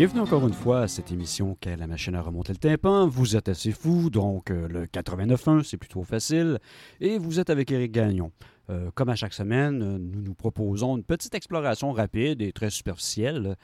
Bienvenue 0.00 0.22
encore 0.22 0.48
une 0.48 0.54
fois 0.54 0.80
à 0.80 0.88
cette 0.88 1.12
émission 1.12 1.58
qu'est 1.60 1.76
la 1.76 1.86
machine 1.86 2.14
à 2.14 2.22
remonter 2.22 2.54
le 2.54 2.58
tympan. 2.58 3.06
Vous 3.06 3.36
êtes 3.36 3.50
assez 3.50 3.70
fou, 3.70 4.08
donc 4.08 4.50
euh, 4.50 4.66
le 4.66 4.86
89.1, 4.86 5.62
c'est 5.62 5.76
plutôt 5.76 6.04
facile. 6.04 6.58
Et 7.02 7.18
vous 7.18 7.38
êtes 7.38 7.50
avec 7.50 7.70
Éric 7.70 7.92
Gagnon. 7.92 8.32
Euh, 8.70 8.90
comme 8.94 9.10
à 9.10 9.14
chaque 9.14 9.34
semaine, 9.34 9.82
euh, 9.82 9.98
nous 9.98 10.22
nous 10.22 10.32
proposons 10.32 10.96
une 10.96 11.04
petite 11.04 11.34
exploration 11.34 11.92
rapide 11.92 12.40
et 12.40 12.50
très 12.50 12.70
superficielle 12.70 13.56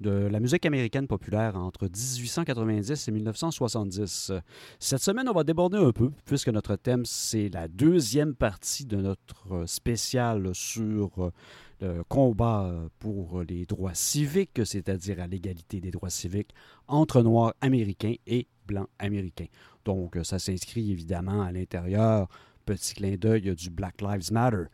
de 0.00 0.10
la 0.10 0.40
musique 0.40 0.66
américaine 0.66 1.06
populaire 1.06 1.54
entre 1.54 1.84
1890 1.84 3.06
et 3.06 3.12
1970. 3.12 4.32
Cette 4.80 5.00
semaine, 5.00 5.28
on 5.28 5.32
va 5.32 5.44
déborder 5.44 5.78
un 5.78 5.92
peu, 5.92 6.10
puisque 6.24 6.48
notre 6.48 6.74
thème, 6.74 7.04
c'est 7.04 7.50
la 7.50 7.68
deuxième 7.68 8.34
partie 8.34 8.84
de 8.84 8.96
notre 8.96 9.62
spécial 9.66 10.50
sur 10.54 11.30
le 11.80 12.02
combat 12.04 12.72
pour 12.98 13.42
les 13.42 13.66
droits 13.66 13.94
civiques, 13.94 14.64
c'est-à-dire 14.64 15.20
à, 15.20 15.26
l'égalité 15.26 15.80
des 15.80 15.90
droits 15.90 16.10
civiques 16.10 16.54
entre 16.88 17.22
Noirs 17.22 17.54
américains 17.60 18.14
et 18.26 18.46
Blancs 18.66 18.88
américains. 18.98 19.46
Donc, 19.84 20.18
ça 20.22 20.38
s'inscrit 20.38 20.90
évidemment 20.90 21.42
à 21.42 21.52
l'intérieur, 21.52 22.28
petit 22.64 22.94
clin 22.94 23.16
d'œil 23.16 23.54
du 23.54 23.70
Black 23.70 24.00
Lives 24.00 24.32
Matter. 24.32 24.64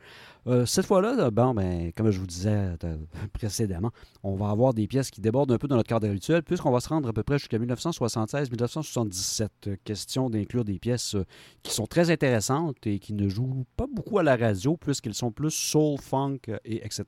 Euh, 0.47 0.65
cette 0.65 0.87
fois-là, 0.87 1.30
ben, 1.30 1.93
comme 1.95 2.10
je 2.10 2.19
vous 2.19 2.27
disais 2.27 2.74
euh, 2.85 2.97
précédemment, 3.32 3.91
on 4.23 4.37
va 4.37 4.51
avoir 4.51 4.73
des 4.73 4.87
pièces 4.87 5.10
qui 5.10 5.21
débordent 5.21 5.52
un 5.52 5.59
peu 5.59 5.69
dans 5.69 5.77
notre 5.77 5.88
cadre 5.88 6.09
habituel, 6.09 6.43
puisqu'on 6.43 6.71
va 6.71 6.80
se 6.80 6.88
rendre 6.88 7.09
à 7.09 7.13
peu 7.13 7.23
près 7.23 7.38
jusqu'à 7.38 7.59
1976-1977. 7.59 9.49
Euh, 9.66 9.77
question 9.85 10.30
d'inclure 10.30 10.65
des 10.65 10.79
pièces 10.79 11.16
qui 11.63 11.73
sont 11.73 11.87
très 11.87 12.10
intéressantes 12.10 12.87
et 12.87 12.99
qui 12.99 13.13
ne 13.13 13.29
jouent 13.29 13.66
pas 13.77 13.87
beaucoup 13.87 14.19
à 14.19 14.23
la 14.23 14.37
radio, 14.37 14.77
puisqu'elles 14.77 15.15
sont 15.15 15.30
plus 15.30 15.51
soul, 15.51 15.99
funk, 16.01 16.38
et 16.65 16.85
etc. 16.85 17.04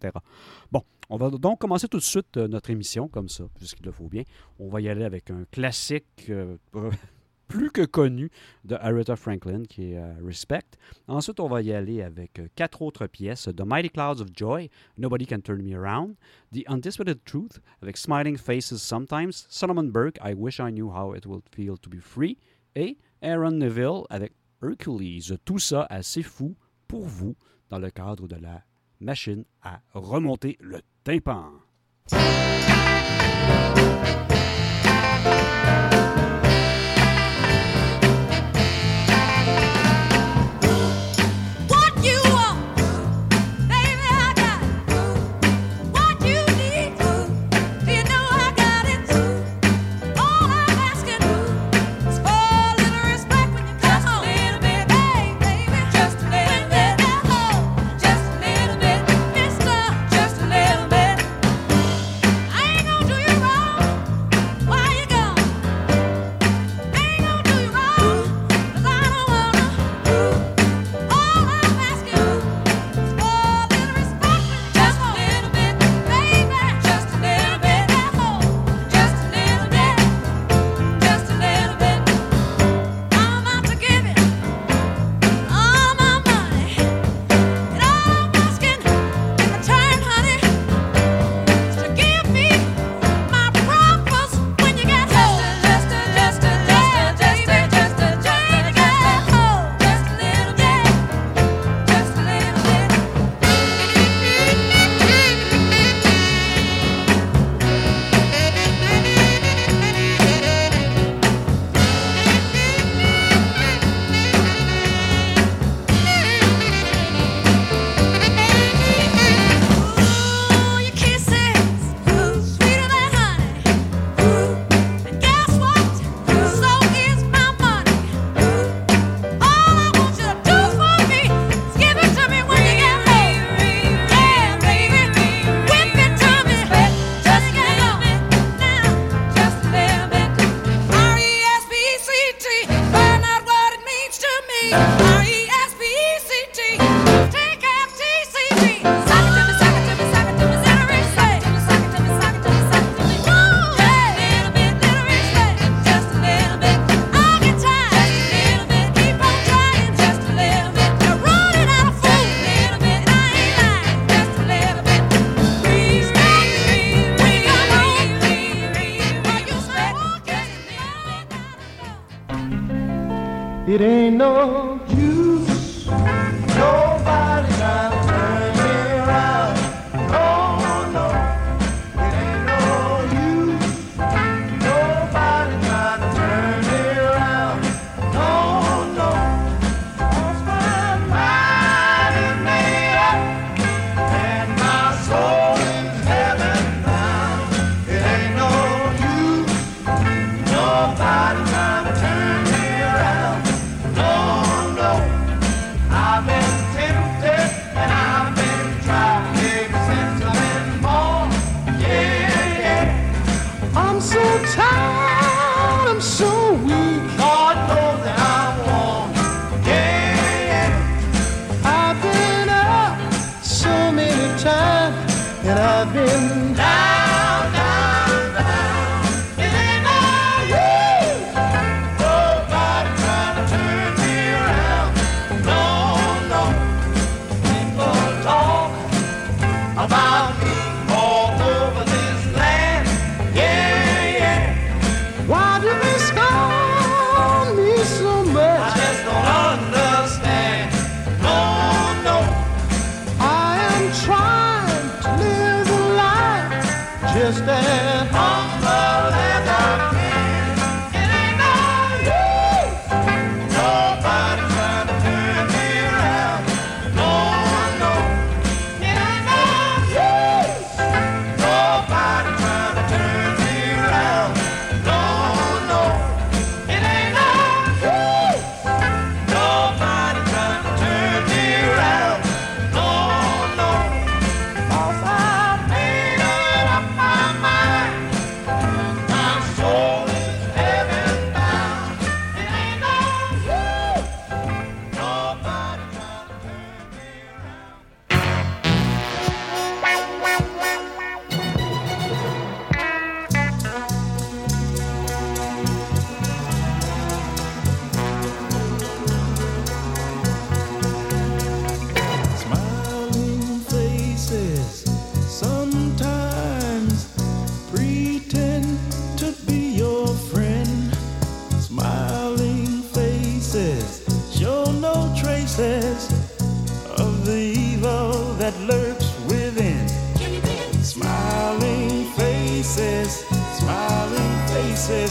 Bon, 0.71 0.83
on 1.09 1.17
va 1.17 1.31
donc 1.31 1.59
commencer 1.59 1.89
tout 1.89 1.99
de 1.99 2.03
suite 2.03 2.37
notre 2.37 2.71
émission, 2.71 3.09
comme 3.09 3.29
ça, 3.29 3.45
puisqu'il 3.55 3.87
le 3.87 3.93
faut 3.93 4.09
bien. 4.09 4.23
On 4.59 4.69
va 4.69 4.81
y 4.81 4.89
aller 4.89 5.05
avec 5.05 5.31
un 5.31 5.45
classique 5.51 6.31
plus 7.49 7.71
que 7.71 7.83
connu 7.85 8.31
de 8.65 8.77
Aretha 8.77 9.17
Franklin, 9.17 9.63
qui 9.65 9.93
est 9.93 9.99
euh, 9.99 10.15
Respect. 10.25 10.65
Ensuite, 11.09 11.41
on 11.41 11.49
va 11.49 11.63
y 11.63 11.73
aller 11.73 12.03
avec 12.03 12.39
euh, 12.39 12.49
quatre 12.55 12.83
autres 12.83 13.07
pièces 13.07 13.49
The 13.55 13.63
Mighty 13.63 13.91
Clouds 13.91 14.21
of 14.21 14.29
Joy, 14.35 14.71
Nobody 14.99 15.27
Can 15.27 15.41
Turn 15.41 15.63
Me 15.63 15.77
Around, 15.77 16.15
The 16.53 16.65
Undisputed 16.69 17.25
Truth, 17.25 17.61
avec 17.83 17.97
Smiling 17.97 18.37
Faces 18.37 18.81
Sometimes, 18.81 19.33
Solomon 19.49 19.85
Burke, 19.85 20.19
I 20.25 20.35
Wish 20.35 20.61
I 20.61 20.71
Knew 20.71 20.91
How 20.91 21.15
It 21.15 21.27
Would 21.27 21.45
Feel 21.51 21.77
to 21.79 21.91
Be 21.91 22.01
Free, 22.01 22.39
et 22.75 22.97
Aaron 23.21 23.59
Neville 23.59 24.05
avec 24.11 24.33
Hercules. 24.63 25.37
Tout 25.45 25.59
ça 25.59 25.87
assez 25.91 26.23
fou 26.23 26.55
pour 26.89 27.07
vous 27.07 27.35
dans 27.69 27.79
le 27.79 27.91
cadre 27.91 28.29
de 28.29 28.37
la 28.37 28.63
machine 29.01 29.45
à 29.63 29.81
remonter 29.95 30.57
le 30.61 30.81
tympan. 31.05 31.53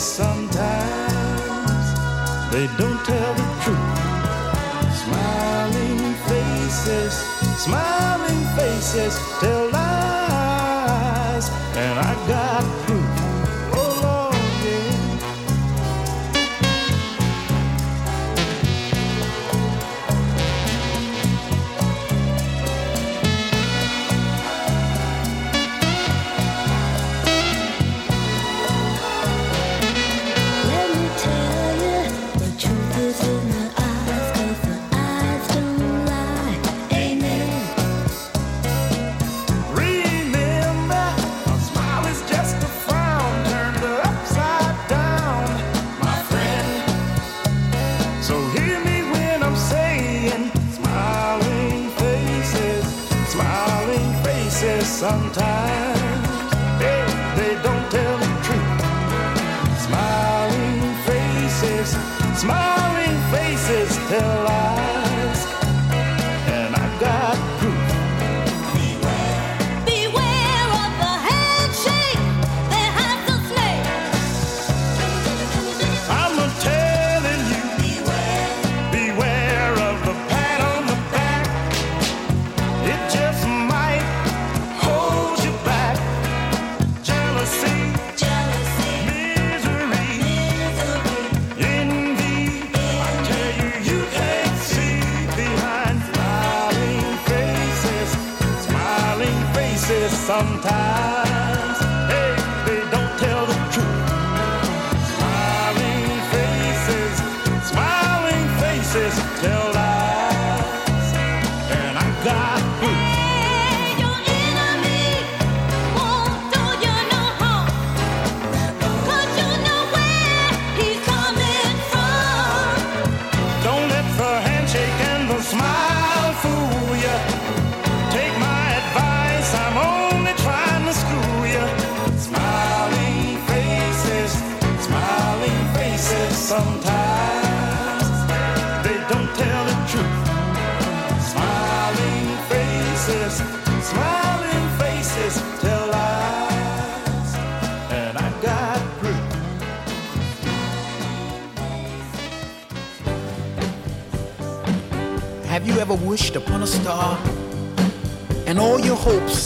Sometimes. 0.01 1.87
They 2.51 2.67
don't 2.77 3.05
tell 3.05 3.33
the 3.35 3.47
truth. 3.63 3.99
Smiling 5.03 5.99
faces, 6.27 7.13
smiling 7.63 8.43
faces 8.57 9.15
tell 9.39 9.80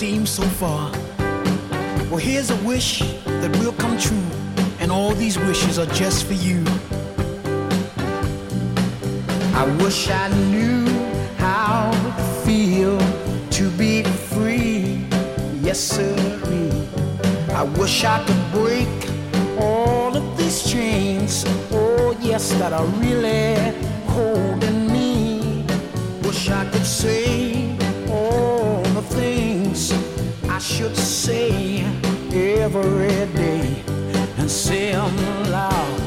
so 0.05 0.43
far? 0.43 0.91
Well, 2.09 2.17
here's 2.17 2.51
a 2.51 2.55
wish 2.57 2.99
that 2.99 3.57
will 3.59 3.73
come 3.73 3.97
true, 3.97 4.23
and 4.79 4.91
all 4.91 5.15
these 5.15 5.39
wishes 5.39 5.79
are 5.79 5.87
just 5.87 6.25
for 6.25 6.33
you. 6.33 6.64
Every 32.65 33.31
day 33.35 33.83
and 34.39 34.49
say 34.49 34.91
them 34.91 35.15
loud, 35.51 35.99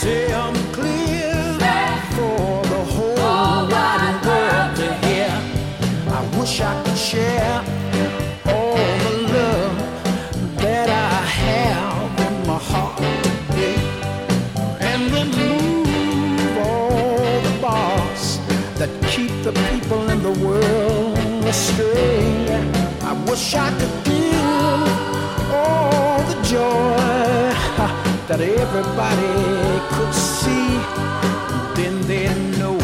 say 0.00 0.26
them 0.28 0.54
clear 0.72 1.34
for 2.16 2.64
the 2.72 2.82
whole 2.94 3.68
wide 3.74 4.18
world 4.24 4.70
to 4.80 4.88
hear. 5.06 5.30
I 6.18 6.20
wish 6.38 6.62
I 6.62 6.82
could 6.82 6.96
share. 6.96 7.58
All 8.46 8.76
the 9.04 9.14
love 9.36 9.76
that 10.64 10.88
I 10.88 11.14
have 11.42 12.20
in 12.26 12.46
my 12.46 12.60
heart 12.70 12.96
today 13.26 13.76
and 14.88 15.00
remove 15.18 16.56
all 16.68 17.40
the 17.48 17.54
bars 17.60 18.38
that 18.78 18.90
keep 19.12 19.32
the 19.44 19.52
people 19.68 20.08
in 20.08 20.22
the 20.22 20.36
world 20.46 21.18
astray. 21.44 22.48
I 23.02 23.12
wish 23.28 23.54
I 23.54 23.68
could 23.78 24.01
that 28.32 28.40
everybody 28.40 29.34
could 29.92 30.14
see. 30.14 30.68
Then 31.76 32.00
they 32.08 32.28
know. 32.58 32.78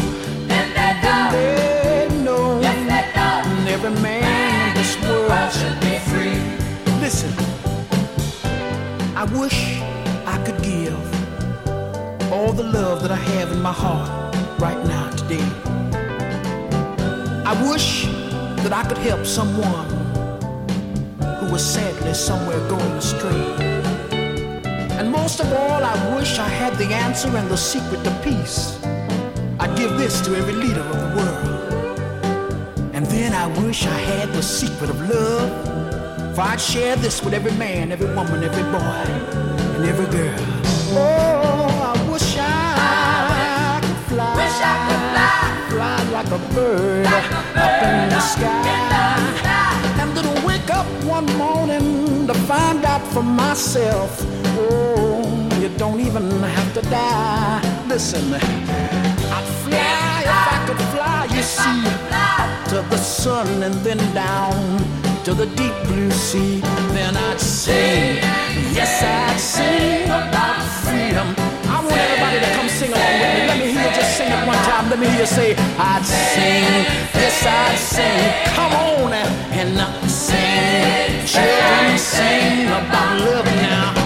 Then 0.47 0.69
they 0.77 0.93
know. 1.01 1.31
Then 1.33 2.09
they 2.11 2.23
know. 2.23 2.61
Yes, 2.61 2.77
they 2.91 3.05
know. 3.17 3.59
And 3.59 3.69
every 3.69 3.95
man 4.03 4.69
in 4.69 4.75
this 4.77 4.93
world 5.05 5.51
should 5.59 5.81
be 5.81 5.97
free. 6.11 6.37
Listen, 7.01 7.33
I 9.17 9.25
wish 9.41 9.81
I 10.27 10.37
could 10.45 10.61
give 10.63 11.01
all 12.31 12.53
the 12.53 12.65
love 12.65 13.01
that 13.01 13.11
I 13.11 13.23
have 13.33 13.51
in 13.51 13.63
my 13.63 13.73
heart 13.73 14.11
right 14.61 14.85
now 14.85 15.09
today. 15.13 15.49
I 17.47 17.55
wish 17.71 18.05
that 18.65 18.75
I 18.75 18.87
could 18.87 18.99
help 18.99 19.25
someone 19.25 19.89
who 21.41 21.51
was 21.51 21.65
sadly 21.65 22.13
somewhere 22.13 22.61
going 22.69 22.99
astray. 23.03 23.78
And 25.09 25.17
most 25.17 25.41
of 25.41 25.51
all, 25.55 25.83
I 25.83 26.17
wish 26.17 26.39
I 26.39 26.47
had 26.47 26.75
the 26.77 26.85
answer 26.85 27.35
and 27.35 27.49
the 27.49 27.57
secret 27.57 28.05
to 28.05 28.11
peace. 28.23 28.79
I'd 29.59 29.75
give 29.75 29.97
this 29.97 30.21
to 30.27 30.37
every 30.37 30.53
leader 30.53 30.83
of 30.83 30.99
the 31.01 31.11
world. 31.17 31.99
And 32.93 33.07
then 33.07 33.33
I 33.33 33.47
wish 33.63 33.87
I 33.87 33.99
had 34.13 34.31
the 34.35 34.43
secret 34.43 34.91
of 34.91 35.01
love. 35.09 36.35
For 36.35 36.43
I'd 36.43 36.61
share 36.61 36.97
this 36.97 37.25
with 37.25 37.33
every 37.33 37.53
man, 37.53 37.91
every 37.91 38.15
woman, 38.15 38.45
every 38.45 38.65
boy, 38.65 39.05
and 39.77 39.87
every 39.87 40.05
girl. 40.15 40.45
Oh, 40.93 41.95
I 41.95 42.13
wish 42.13 42.37
I 42.39 43.81
could 43.81 43.97
fly. 44.13 44.37
Wish 44.37 44.61
I 44.61 44.75
could 44.89 45.05
fly 45.15 45.29
fly 45.71 46.03
like 46.11 46.27
a 46.27 46.55
bird, 46.55 47.05
like 47.05 47.31
a 47.31 47.53
bird 47.55 47.57
up, 47.57 47.83
in 47.83 48.09
the, 48.11 48.21
sky. 48.21 49.39
And 50.03 50.15
then 50.15 50.45
wake 50.45 50.69
up 50.71 50.87
one 51.05 51.25
morning 51.39 52.27
to 52.27 52.35
find 52.35 52.85
out 52.85 53.07
for 53.15 53.23
myself. 53.23 54.38
Oh, 54.61 55.49
you 55.61 55.69
don't 55.77 56.01
even 56.01 56.29
have 56.43 56.75
to 56.75 56.83
die. 56.91 57.61
Listen, 57.89 58.35
I'd 58.35 59.47
fly 59.63 60.23
if 60.25 60.53
I 60.55 60.59
could 60.67 60.83
fly, 60.93 61.21
you 61.35 61.43
see, 61.43 61.81
to 62.71 62.83
the 62.91 62.99
sun 62.99 63.63
and 63.63 63.75
then 63.87 63.99
down 64.15 64.59
to 65.25 65.35
the 65.35 65.47
deep 65.61 65.75
blue 65.87 66.11
sea. 66.11 66.61
Then 66.97 67.17
I'd 67.17 67.41
sing, 67.41 68.17
yes, 68.75 69.03
I'd 69.03 69.39
sing 69.39 70.05
about 70.05 70.61
freedom. 70.83 71.29
I 71.71 71.77
want 71.85 71.97
everybody 71.97 72.39
to 72.45 72.51
come 72.57 72.69
sing 72.69 72.93
along 72.93 73.15
with 73.21 73.33
me. 73.35 73.47
Let 73.51 73.59
me 73.59 73.67
hear 73.73 73.85
you 73.87 73.95
just 73.95 74.17
sing 74.17 74.31
it 74.33 74.47
one 74.47 74.63
time. 74.71 74.91
Let 74.91 74.99
me 74.99 75.07
hear 75.07 75.21
you 75.21 75.27
say, 75.27 75.55
I'd 75.79 76.05
sing, 76.05 76.67
yes, 77.15 77.45
I'd 77.47 77.79
sing. 77.79 78.21
Come 78.57 78.73
on 78.73 79.13
and 79.13 79.79
uh, 79.79 80.07
sing. 80.09 81.27
Children, 81.27 81.99
sing 81.99 82.67
about 82.69 83.21
love 83.21 83.45
now. 83.45 83.98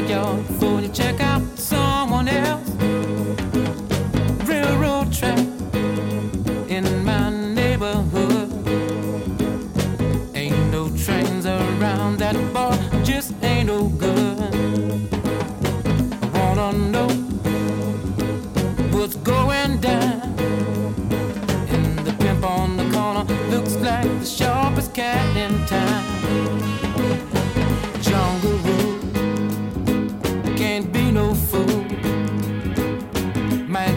Backyard 0.00 0.44
you 0.82 0.88
check 0.88 1.20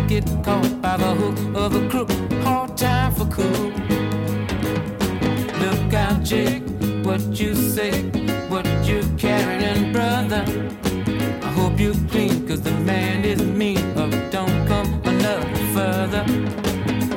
get 0.09 0.25
caught 0.43 0.81
by 0.81 0.97
the 0.97 1.13
hook 1.21 1.37
of 1.55 1.75
a 1.75 1.87
crook. 1.87 2.09
Hard 2.43 2.75
time 2.75 3.13
for 3.13 3.25
cool. 3.25 3.69
Look 5.63 5.93
out, 5.93 6.23
Jake, 6.23 6.63
what 7.03 7.21
you 7.39 7.53
say, 7.53 7.91
what 8.49 8.65
you 8.87 9.03
carrying, 9.19 9.93
brother. 9.93 10.43
I 11.43 11.49
hope 11.51 11.79
you 11.79 11.93
clean, 12.09 12.47
cause 12.47 12.61
the 12.61 12.71
man 12.71 13.23
is 13.23 13.39
mean, 13.43 13.85
or 13.99 14.09
don't 14.31 14.67
come 14.67 14.89
enough 15.03 15.47
further. 15.75 16.23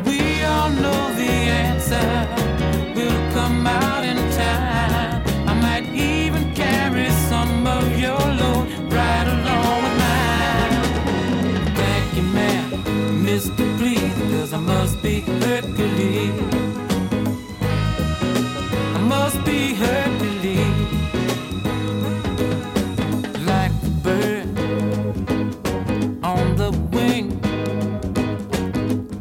We 0.04 0.44
all 0.44 0.68
know 0.82 1.00
the 1.22 1.32
answer 1.64 2.08
will 2.94 3.32
come 3.32 3.66
out 3.66 4.04
in 4.04 4.18
time. 4.32 4.71
I 14.54 14.58
must 14.58 15.02
be 15.02 15.20
Hercules. 15.20 16.30
I 18.94 19.00
must 19.00 19.42
be 19.46 19.72
Hercules. 19.72 20.66
Like 23.46 23.72
the 23.80 23.90
bird 24.02 24.48
on 26.22 26.56
the 26.56 26.70
wing. 26.92 27.40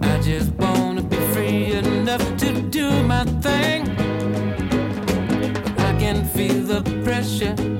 I 0.01 0.19
just 0.19 0.51
wanna 0.55 1.01
be 1.01 1.15
free 1.33 1.71
enough 1.75 2.25
to 2.39 2.61
do 2.63 3.01
my 3.03 3.23
thing. 3.39 3.89
I 5.77 5.95
can 5.97 6.25
feel 6.25 6.61
the 6.65 6.81
pressure 7.05 7.70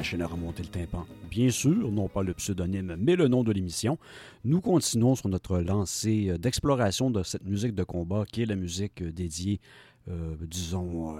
Machine 0.00 0.22
a 0.22 0.26
remonté 0.26 0.62
le 0.62 0.70
tympan. 0.70 1.06
Bien 1.28 1.50
sûr, 1.50 1.92
non 1.92 2.08
pas 2.08 2.22
le 2.22 2.32
pseudonyme, 2.32 2.96
mais 2.98 3.16
le 3.16 3.28
nom 3.28 3.44
de 3.44 3.52
l'émission. 3.52 3.98
Nous 4.46 4.62
continuons 4.62 5.14
sur 5.14 5.28
notre 5.28 5.58
lancée 5.58 6.30
euh, 6.30 6.38
d'exploration 6.38 7.10
de 7.10 7.22
cette 7.22 7.44
musique 7.44 7.74
de 7.74 7.84
combat 7.84 8.24
qui 8.24 8.40
est 8.40 8.46
la 8.46 8.56
musique 8.56 9.02
euh, 9.02 9.12
dédiée, 9.12 9.60
euh, 10.08 10.36
disons, 10.40 11.18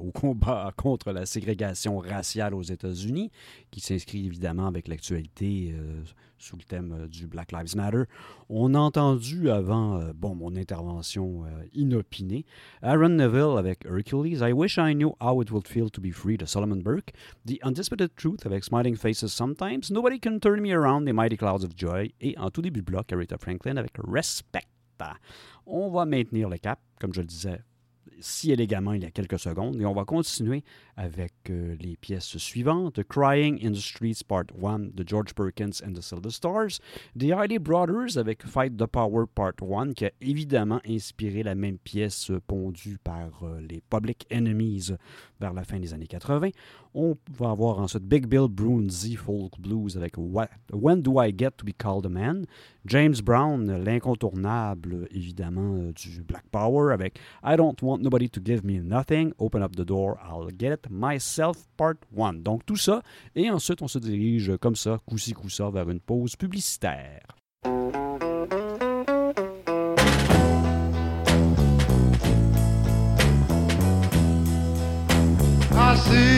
au 0.00 0.10
combat 0.10 0.72
contre 0.76 1.12
la 1.12 1.26
ségrégation 1.26 1.98
raciale 1.98 2.56
aux 2.56 2.62
États-Unis, 2.62 3.30
qui 3.70 3.78
s'inscrit 3.78 4.26
évidemment 4.26 4.66
avec 4.66 4.88
l'actualité 4.88 5.72
sous 6.38 6.56
le 6.56 6.62
thème 6.62 6.92
euh, 6.92 7.08
du 7.08 7.26
Black 7.26 7.52
Lives 7.52 7.76
Matter. 7.76 8.04
On 8.48 8.74
a 8.74 8.78
entendu 8.78 9.50
avant, 9.50 10.00
euh, 10.00 10.12
bon, 10.14 10.34
mon 10.34 10.56
intervention 10.56 11.44
euh, 11.44 11.64
inopinée, 11.74 12.44
Aaron 12.82 13.10
Neville 13.10 13.58
avec 13.58 13.84
Hercules, 13.84 14.38
I 14.40 14.52
Wish 14.52 14.78
I 14.78 14.94
Knew 14.94 15.14
How 15.20 15.42
It 15.42 15.50
Would 15.50 15.66
Feel 15.66 15.90
to 15.90 16.00
Be 16.00 16.12
Free 16.12 16.36
de 16.36 16.46
Solomon 16.46 16.76
Burke, 16.76 17.12
The 17.46 17.58
Undisputed 17.62 18.14
Truth 18.16 18.46
avec 18.46 18.64
Smiling 18.64 18.96
Faces 18.96 19.32
Sometimes, 19.32 19.90
Nobody 19.90 20.20
Can 20.20 20.38
Turn 20.38 20.60
Me 20.60 20.72
Around, 20.72 21.06
The 21.06 21.12
Mighty 21.12 21.36
Clouds 21.36 21.64
of 21.64 21.72
Joy, 21.76 22.12
et 22.20 22.36
en 22.38 22.50
tout 22.50 22.62
début 22.62 22.80
de 22.80 22.86
bloc, 22.86 23.12
Aretha 23.12 23.36
Franklin 23.38 23.76
avec 23.76 23.92
Respect. 23.98 24.66
On 25.66 25.90
va 25.90 26.04
maintenir 26.06 26.48
le 26.48 26.58
cap, 26.58 26.80
comme 26.98 27.14
je 27.14 27.20
le 27.20 27.26
disais 27.26 27.60
si 28.20 28.50
élégamment 28.50 28.94
il 28.94 29.02
y 29.02 29.06
a 29.06 29.10
quelques 29.10 29.38
secondes. 29.38 29.80
Et 29.80 29.86
on 29.86 29.92
va 29.92 30.04
continuer 30.04 30.64
avec 30.98 31.32
euh, 31.48 31.76
les 31.80 31.96
pièces 31.96 32.36
suivantes. 32.38 33.00
Crying 33.08 33.64
in 33.64 33.70
the 33.70 33.76
Streets 33.76 34.24
Part 34.26 34.46
1 34.60 34.90
de 34.94 35.04
George 35.06 35.32
Perkins 35.32 35.80
and 35.86 35.92
the 35.92 36.02
Silver 36.02 36.30
Stars. 36.30 36.80
The 37.16 37.30
Hardy 37.30 37.58
Brothers 37.58 38.18
avec 38.18 38.44
Fight 38.44 38.76
the 38.76 38.86
Power 38.86 39.26
Part 39.32 39.62
1 39.62 39.92
qui 39.92 40.06
a 40.06 40.10
évidemment 40.20 40.80
inspiré 40.86 41.44
la 41.44 41.54
même 41.54 41.78
pièce 41.78 42.32
pondue 42.48 42.98
par 43.02 43.30
euh, 43.44 43.60
les 43.60 43.80
Public 43.88 44.26
Enemies 44.32 44.90
vers 45.40 45.54
la 45.54 45.62
fin 45.62 45.78
des 45.78 45.94
années 45.94 46.08
80. 46.08 46.50
On 46.94 47.16
va 47.30 47.50
avoir 47.50 47.78
ensuite 47.78 48.02
Big 48.02 48.26
Bill 48.26 48.48
Brunzi 48.48 49.14
Folk 49.14 49.52
Blues 49.60 49.96
avec 49.96 50.14
When 50.16 51.00
Do 51.00 51.22
I 51.22 51.32
Get 51.36 51.52
to 51.58 51.64
Be 51.64 51.72
Called 51.76 52.06
a 52.06 52.08
Man? 52.08 52.46
James 52.86 53.14
Brown, 53.22 53.84
l'incontournable 53.84 55.06
évidemment 55.10 55.76
euh, 55.76 55.92
du 55.92 56.22
Black 56.22 56.44
Power 56.50 56.92
avec 56.92 57.20
I 57.44 57.56
Don't 57.56 57.76
Want 57.82 57.98
Nobody 57.98 58.28
to 58.30 58.40
Give 58.44 58.64
Me 58.64 58.80
Nothing, 58.80 59.32
Open 59.38 59.62
Up 59.62 59.76
the 59.76 59.84
Door, 59.84 60.18
I'll 60.24 60.50
Get 60.50 60.72
It 60.72 60.87
Myself 60.90 61.56
Part 61.76 61.94
1. 62.16 62.34
Donc 62.34 62.64
tout 62.66 62.76
ça, 62.76 63.02
et 63.34 63.50
ensuite 63.50 63.82
on 63.82 63.88
se 63.88 63.98
dirige 63.98 64.56
comme 64.58 64.76
ça, 64.76 64.98
coup-ci 65.06 65.34
vers 65.72 65.88
une 65.90 66.00
pause 66.00 66.36
publicitaire. 66.36 67.20
See 75.98 76.37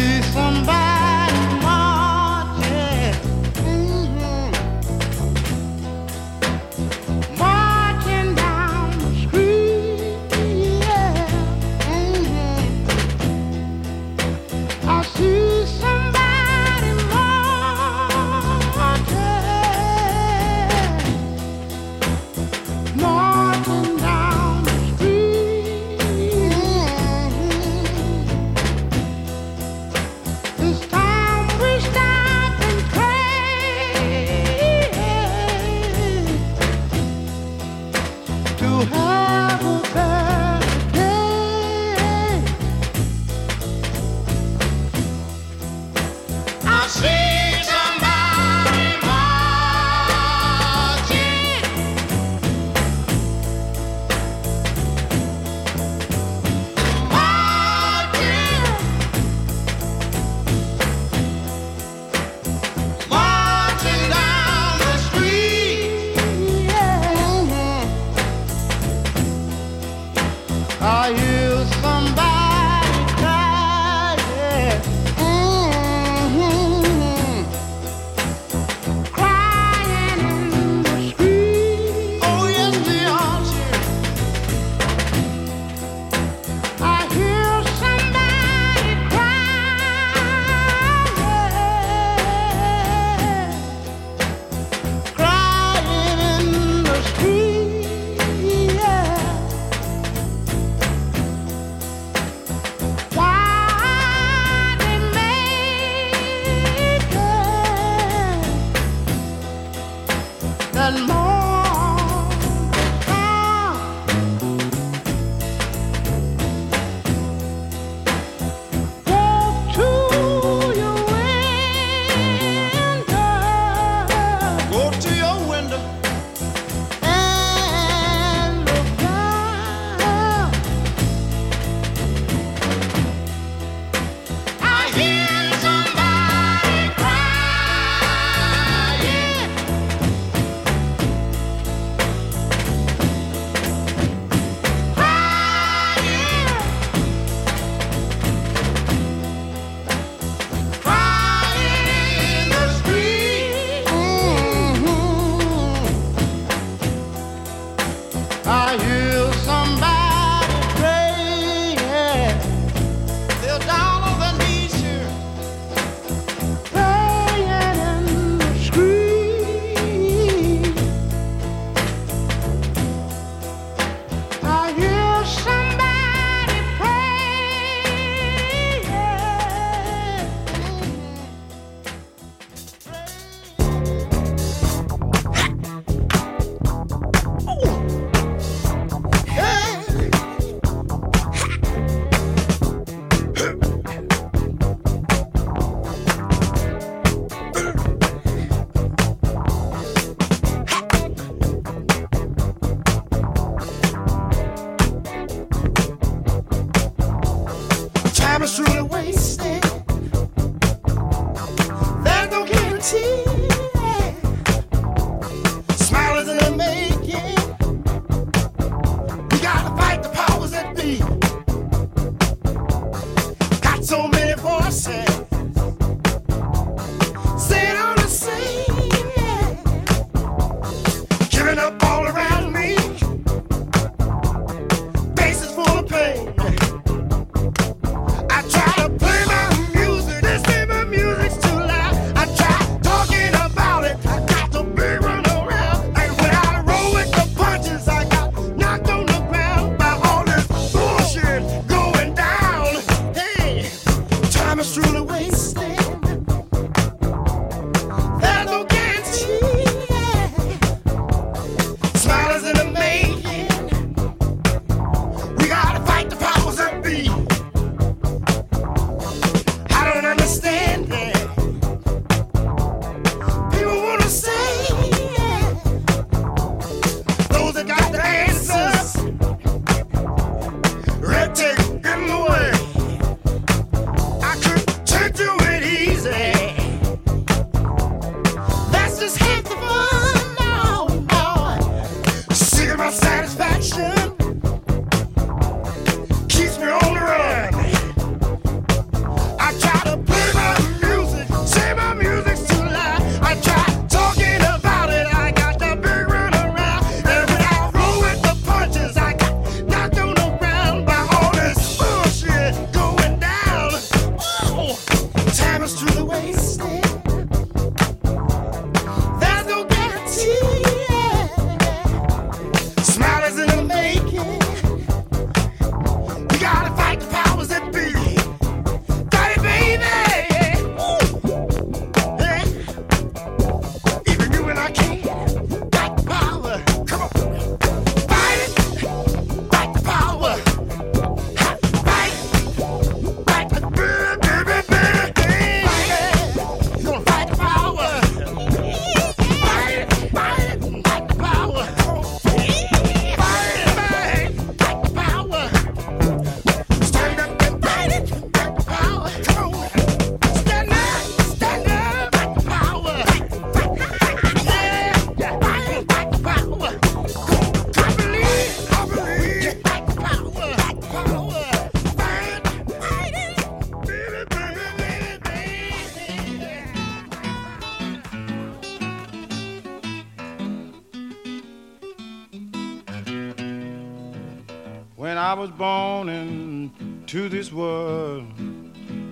this 387.40 387.53
world, 387.53 388.26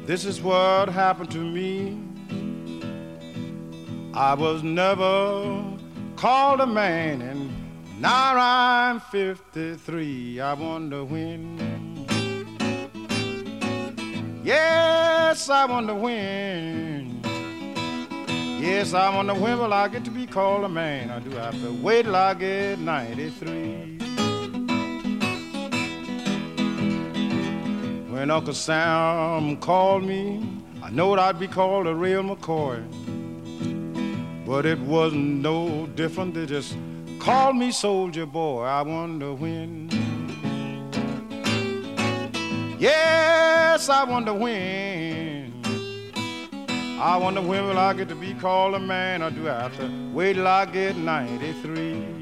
this 0.07 0.27
is 0.27 0.39
what 0.43 0.91
happened 0.91 1.31
to 1.31 1.39
me. 1.39 1.99
I 4.13 4.35
was 4.35 4.63
never 4.63 5.65
called 6.15 6.61
a 6.61 6.67
man, 6.67 7.23
and 7.23 7.51
now 7.99 8.37
I'm 8.37 9.01
53. 9.01 10.41
I 10.41 10.53
wonder 10.53 11.05
when. 11.05 12.07
Yes, 14.45 15.49
I 15.49 15.65
wonder 15.65 15.95
when. 15.95 17.23
Yes, 18.61 18.93
I 18.93 19.09
wonder 19.17 19.33
when 19.33 19.59
will 19.59 19.73
I 19.73 19.89
get 19.89 20.05
to 20.05 20.11
be 20.11 20.27
called 20.27 20.65
a 20.65 20.69
man, 20.69 21.11
or 21.11 21.21
do 21.21 21.35
I 21.39 21.45
have 21.45 21.63
to 21.63 21.73
wait 21.83 22.03
till 22.03 22.15
I 22.15 22.35
get 22.35 22.79
93? 22.79 23.98
When 28.19 28.33
Uncle 28.33 28.53
Sam 28.53 29.57
called 29.59 30.03
me, 30.03 30.45
I 30.83 30.91
knowed 30.91 31.21
I'd 31.21 31.39
be 31.39 31.47
called 31.47 31.87
a 31.87 31.95
real 31.95 32.25
McCoy. 32.25 32.83
But 34.45 34.67
it 34.67 34.81
wasn't 34.81 35.41
no 35.41 35.87
different. 35.95 36.35
They 36.35 36.45
just 36.45 36.77
called 37.21 37.55
me 37.55 37.71
soldier 37.71 38.27
boy. 38.27 38.65
I 38.65 38.83
wonder 38.83 39.33
when. 39.35 39.89
Yes, 42.81 43.89
I 43.89 44.03
wonder 44.03 44.35
when. 44.35 45.63
I 47.01 47.17
wonder 47.19 47.41
when 47.41 47.69
will 47.69 47.79
I 47.79 47.95
get 47.95 48.09
to 48.09 48.17
be 48.17 48.35
called 48.35 48.75
a 48.75 48.81
man, 48.81 49.23
or 49.23 49.31
do 49.31 49.49
I 49.49 49.63
have 49.63 49.79
to 49.79 50.11
wait 50.13 50.33
till 50.33 50.49
I 50.49 50.65
get 50.65 50.97
93? 50.97 52.18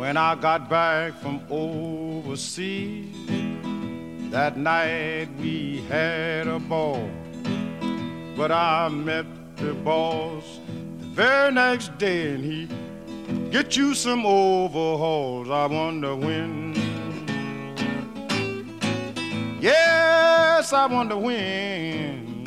When 0.00 0.16
I 0.16 0.34
got 0.34 0.70
back 0.70 1.12
from 1.20 1.42
overseas, 1.50 3.14
that 4.30 4.56
night 4.56 5.28
we 5.38 5.82
had 5.90 6.46
a 6.48 6.58
ball. 6.58 7.06
But 8.34 8.50
I 8.50 8.88
met 8.88 9.26
the 9.56 9.74
boss 9.74 10.58
the 11.00 11.04
very 11.04 11.52
next 11.52 11.98
day, 11.98 12.32
and 12.32 12.42
he 12.42 12.66
get 13.50 13.76
you 13.76 13.94
some 13.94 14.24
overhauls. 14.24 15.50
I 15.50 15.66
wonder 15.66 16.16
when. 16.16 16.74
Yes, 19.60 20.72
I 20.72 20.86
wonder 20.86 21.18
when. 21.18 22.46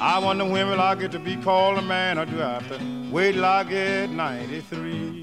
I 0.00 0.20
wonder 0.20 0.44
when 0.44 0.68
will 0.68 0.80
I 0.80 0.94
get 0.94 1.10
to 1.10 1.18
be 1.18 1.34
called 1.34 1.78
a 1.78 1.82
man, 1.82 2.16
or 2.16 2.26
do 2.26 2.40
I 2.40 2.60
have 2.60 2.68
to 2.68 3.10
wait 3.10 3.32
till 3.32 3.44
I 3.44 3.64
get 3.64 4.10
93? 4.10 5.21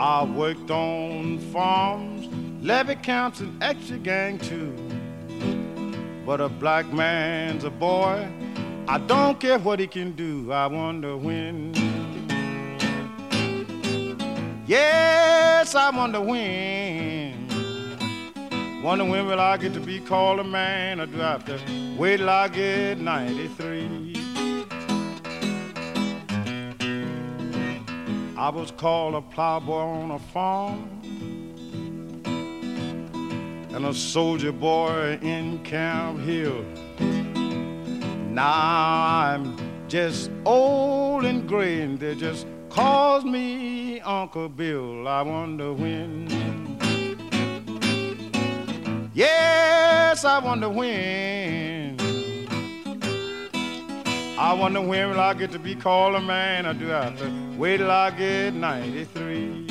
I 0.00 0.22
worked 0.22 0.70
on 0.70 1.40
farms, 1.52 2.28
levee 2.64 2.94
camps, 2.94 3.40
and 3.40 3.60
extra 3.60 3.98
gang 3.98 4.38
too. 4.38 4.72
But 6.24 6.40
a 6.40 6.48
black 6.48 6.86
man's 6.92 7.64
a 7.64 7.70
boy. 7.70 8.28
I 8.86 8.98
don't 8.98 9.40
care 9.40 9.58
what 9.58 9.80
he 9.80 9.88
can 9.88 10.12
do. 10.12 10.52
I 10.52 10.68
wonder 10.68 11.16
when. 11.16 11.74
Yes, 14.68 15.74
I 15.74 15.90
wonder 15.90 16.20
when. 16.20 17.48
Wonder 18.84 19.04
when 19.04 19.26
will 19.26 19.40
I 19.40 19.56
get 19.56 19.74
to 19.74 19.80
be 19.80 19.98
called 19.98 20.38
a 20.38 20.44
man, 20.44 21.00
or 21.00 21.06
do 21.06 21.20
I 21.20 21.32
have 21.32 21.44
to 21.46 21.58
wait 21.98 22.18
till 22.18 22.30
I 22.30 22.46
get 22.46 23.00
93? 23.00 24.17
I 28.38 28.50
was 28.50 28.70
called 28.70 29.16
a 29.16 29.20
plowboy 29.20 29.82
on 29.82 30.12
a 30.12 30.18
farm 30.20 30.88
and 33.74 33.84
a 33.84 33.92
soldier 33.92 34.52
boy 34.52 35.18
in 35.22 35.58
Camp 35.64 36.20
Hill. 36.20 36.64
Now 38.30 39.32
I'm 39.32 39.56
just 39.88 40.30
old 40.44 41.24
and 41.24 41.48
gray, 41.48 41.80
and 41.80 41.98
they 41.98 42.14
just 42.14 42.46
calls 42.68 43.24
me 43.24 43.98
Uncle 44.02 44.48
Bill. 44.48 45.08
I 45.08 45.22
wonder 45.22 45.72
when. 45.72 46.28
Yes, 49.14 50.24
I 50.24 50.38
wonder 50.38 50.68
when. 50.68 51.77
I 54.40 54.52
wonder 54.52 54.80
when 54.80 55.10
will 55.10 55.18
I 55.18 55.34
get 55.34 55.50
to 55.50 55.58
be 55.58 55.74
called 55.74 56.14
a 56.14 56.20
man, 56.20 56.64
or 56.64 56.72
do 56.72 56.92
I 56.92 57.06
have 57.06 57.18
to 57.18 57.56
wait 57.56 57.78
till 57.78 57.90
I 57.90 58.12
get 58.12 58.54
93? 58.54 59.66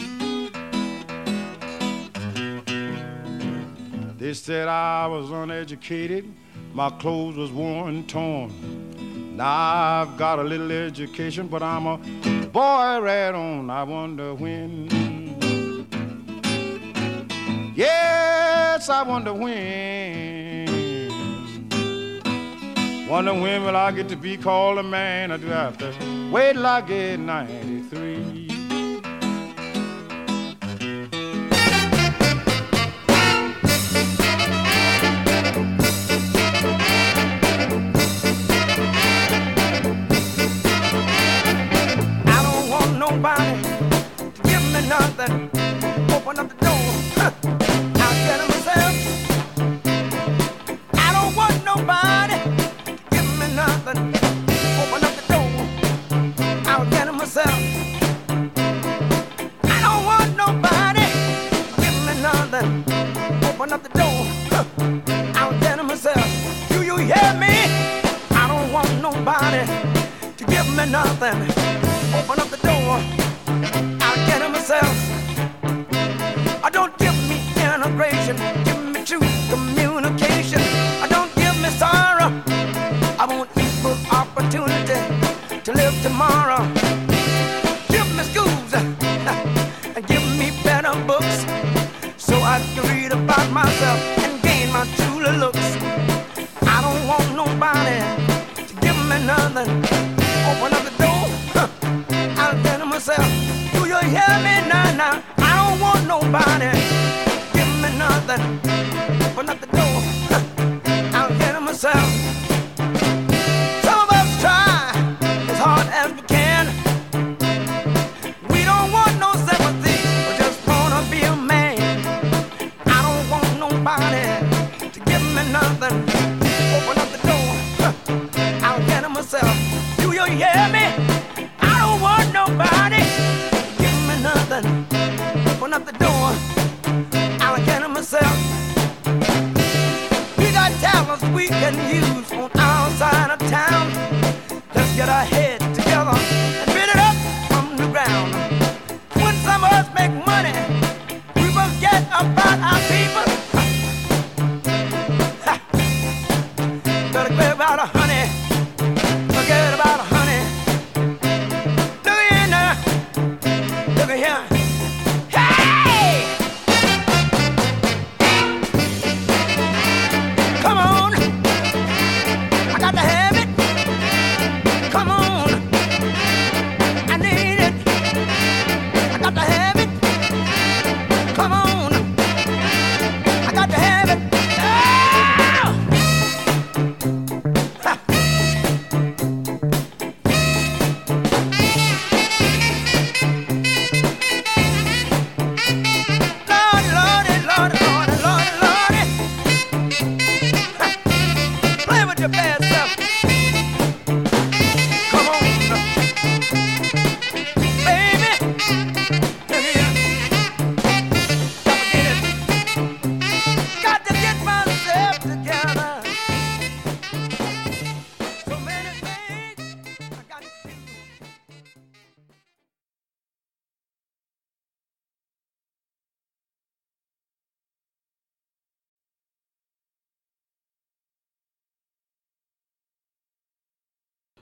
They 4.18 4.34
said 4.34 4.68
I 4.68 5.08
was 5.08 5.32
uneducated, 5.32 6.30
my 6.74 6.90
clothes 6.90 7.38
was 7.38 7.50
worn 7.50 8.06
torn. 8.08 9.38
Now 9.38 10.02
I've 10.02 10.18
got 10.18 10.38
a 10.38 10.44
little 10.44 10.70
education, 10.70 11.48
but 11.48 11.64
I'm 11.64 11.86
a 11.88 11.98
boy 12.48 13.00
right 13.00 13.34
on. 13.34 13.70
I 13.70 13.84
wonder 13.84 14.34
when. 14.34 14.90
Yes, 17.74 18.90
I 18.90 19.04
wonder 19.04 19.34
when. 19.34 20.67
Wonder 23.10 23.34
when 23.34 23.64
will 23.64 23.78
I 23.78 23.94
get 23.94 24.10
to 24.10 24.18
be 24.18 24.36
called 24.36 24.80
a 24.80 24.84
man 24.84 25.32
or 25.32 25.38
do 25.38 25.48
I 25.48 25.72
have 25.72 25.78
to 25.78 26.30
wait 26.30 26.54
till 26.54 26.66
I 26.66 26.82
get 26.82 27.22
93? 27.22 28.48
I 42.26 42.44
don't 42.44 42.70
want 42.70 42.98
nobody 42.98 43.62
give 44.44 44.64
me 44.74 44.86
nothing. 44.90 45.50
Open 46.14 46.40
up 46.40 46.50
the 46.50 46.56
door. 46.66 47.54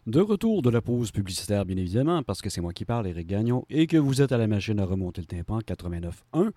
De 0.06 0.22
retour 0.22 0.62
de 0.62 0.70
la 0.70 0.84
pause 0.84 1.12
publicitaire, 1.12 1.66
bien 1.66 1.78
évidemment, 1.78 2.22
parce 2.22 2.40
que 2.40 2.52
c'est 2.52 2.62
moi 2.62 2.74
qui 2.74 2.86
parle, 2.86 3.08
Eric 3.08 3.26
Gagnon, 3.26 3.66
et 3.72 3.88
que 3.88 3.98
vous 3.98 4.22
êtes 4.22 4.32
à 4.32 4.38
la 4.38 4.46
machine 4.46 4.80
à 4.80 4.86
remonter 4.86 5.22
le 5.22 5.26
tympan 5.26 5.62
89.1. 5.62 6.52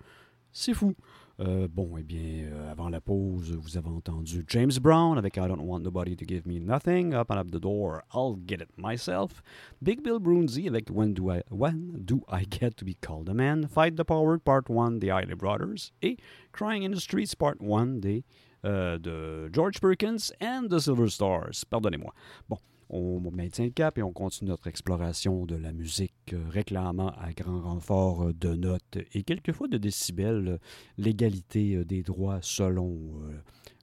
C'est 0.51 0.75
fou. 0.75 0.93
Euh, 1.39 1.67
bon, 1.67 1.97
eh 1.97 2.03
bien, 2.03 2.43
euh, 2.43 2.71
avant 2.71 2.89
la 2.89 3.01
pause, 3.01 3.57
vous 3.59 3.75
avez 3.75 3.87
entendu 3.87 4.45
James 4.49 4.71
Brown 4.79 5.17
avec 5.17 5.37
I 5.37 5.47
Don't 5.47 5.61
Want 5.61 5.79
Nobody 5.79 6.15
to 6.15 6.25
Give 6.27 6.45
Me 6.45 6.59
Nothing, 6.59 7.15
Up 7.15 7.31
and 7.31 7.37
Up 7.37 7.47
the 7.49 7.59
Door, 7.59 8.03
I'll 8.13 8.37
Get 8.47 8.57
It 8.61 8.69
Myself, 8.77 9.41
Big 9.81 10.03
Bill 10.03 10.19
Brunzi 10.19 10.67
avec 10.67 10.87
When 10.91 11.15
Do 11.15 11.31
I, 11.31 11.41
When 11.49 12.03
Do 12.05 12.21
I 12.31 12.45
Get 12.47 12.75
to 12.77 12.85
Be 12.85 12.93
Called 13.01 13.29
a 13.29 13.33
Man, 13.33 13.67
Fight 13.67 13.95
the 13.95 14.03
Power 14.03 14.37
Part 14.37 14.69
1 14.69 14.99
des 14.99 15.09
Isley 15.09 15.33
Brothers, 15.33 15.91
et 16.03 16.17
Crying 16.51 16.85
in 16.85 16.91
the 16.91 16.99
Streets 16.99 17.33
Part 17.33 17.55
1 17.61 17.99
des, 17.99 18.23
euh, 18.63 19.49
George 19.51 19.79
Perkins 19.81 20.31
and 20.39 20.69
the 20.69 20.79
Silver 20.79 21.09
Stars. 21.09 21.63
Pardonnez-moi. 21.63 22.13
Bon, 22.47 22.57
on 22.89 23.19
maintient 23.31 23.65
le 23.65 23.71
cap 23.71 23.97
et 23.97 24.03
on 24.03 24.11
continue 24.11 24.49
notre 24.49 24.67
exploration 24.67 25.45
de 25.45 25.55
la 25.55 25.71
musique, 25.71 26.33
euh, 26.33 26.43
réclamant 26.49 27.09
à 27.19 27.31
grand 27.33 27.61
renfort 27.61 28.23
euh, 28.23 28.33
de 28.33 28.55
notes 28.55 28.97
et 29.13 29.23
quelquefois 29.23 29.67
de 29.67 29.77
décibels 29.77 30.47
euh, 30.47 30.57
l'égalité 30.97 31.85
des 31.85 32.01
droits 32.01 32.39
selon 32.41 32.97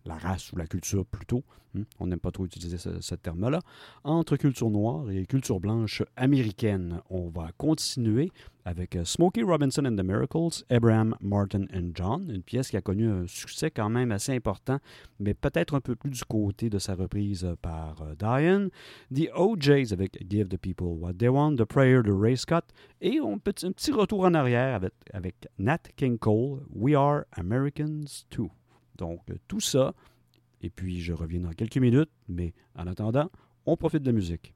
la 0.07 0.17
race 0.17 0.53
ou 0.53 0.57
la 0.57 0.67
culture 0.67 1.05
plutôt. 1.05 1.45
hein, 1.77 1.83
On 2.01 2.07
n'aime 2.07 2.21
pas 2.21 2.31
trop 2.31 2.45
utiliser 2.45 2.79
ce, 2.79 3.15
terme-là. 3.15 3.61
Entre 4.05 4.37
culture 4.37 4.71
noire 4.71 5.11
et 5.11 5.27
culture 5.27 5.61
blanche 5.61 6.03
américaine, 6.17 7.01
on 7.11 7.29
va 7.29 7.51
continuer 7.57 8.31
avec 8.65 8.97
euh, 8.97 9.05
Smokey 9.05 9.43
Robinson 9.43 9.85
and 9.85 9.95
the 9.95 10.03
Miracles, 10.03 10.65
Abraham 10.71 11.15
Martin 11.21 11.67
and 11.73 11.91
John, 11.95 12.29
une 12.29 12.43
pièce 12.43 12.71
qui 12.71 12.77
a 12.77 12.81
connu 12.81 13.09
un 13.09 13.27
succès 13.29 13.71
quand 13.71 13.89
même 13.89 14.11
assez 14.11 14.35
important, 14.35 14.79
mais 15.21 15.35
peut-être 15.35 15.75
un 15.75 15.81
peu 15.81 15.95
plus 15.95 16.11
du 16.11 16.25
côté 16.25 16.69
de 16.69 16.79
sa 16.81 16.95
reprise 16.97 17.49
par 17.63 18.03
euh, 18.03 18.15
Diane. 18.19 18.71
The 19.15 19.31
OJs 19.37 19.93
avec 19.93 20.19
Give 20.29 20.49
the 20.49 20.57
People 20.57 20.99
What 20.99 21.15
They 21.15 21.29
Want, 21.29 21.57
The 21.57 21.65
Prayer 21.65 22.03
de 22.03 22.13
Ray 22.13 22.37
Scott, 22.37 22.65
et 23.01 23.21
on 23.21 23.39
peut 23.39 23.55
un 23.63 23.71
petit 23.73 23.93
retour 23.93 24.25
en 24.25 24.35
arrière 24.35 24.75
avec, 24.75 24.93
avec 25.13 25.37
Nat 25.59 25.79
King 25.95 26.19
Cole, 26.19 26.61
We 26.75 26.97
Are 26.97 27.23
Americans 27.37 28.25
Too. 28.31 28.51
Donc, 28.97 29.21
tout 29.49 29.61
ça. 29.61 29.95
Et 30.63 30.71
puis, 30.71 31.01
je 31.01 31.13
reviens 31.13 31.41
dans 31.41 31.53
quelques 31.53 31.77
minutes, 31.77 32.11
mais 32.29 32.55
en 32.75 32.87
attendant, 32.87 33.31
on 33.67 33.77
profite 33.77 34.03
de 34.03 34.11
la 34.11 34.13
musique. 34.13 34.55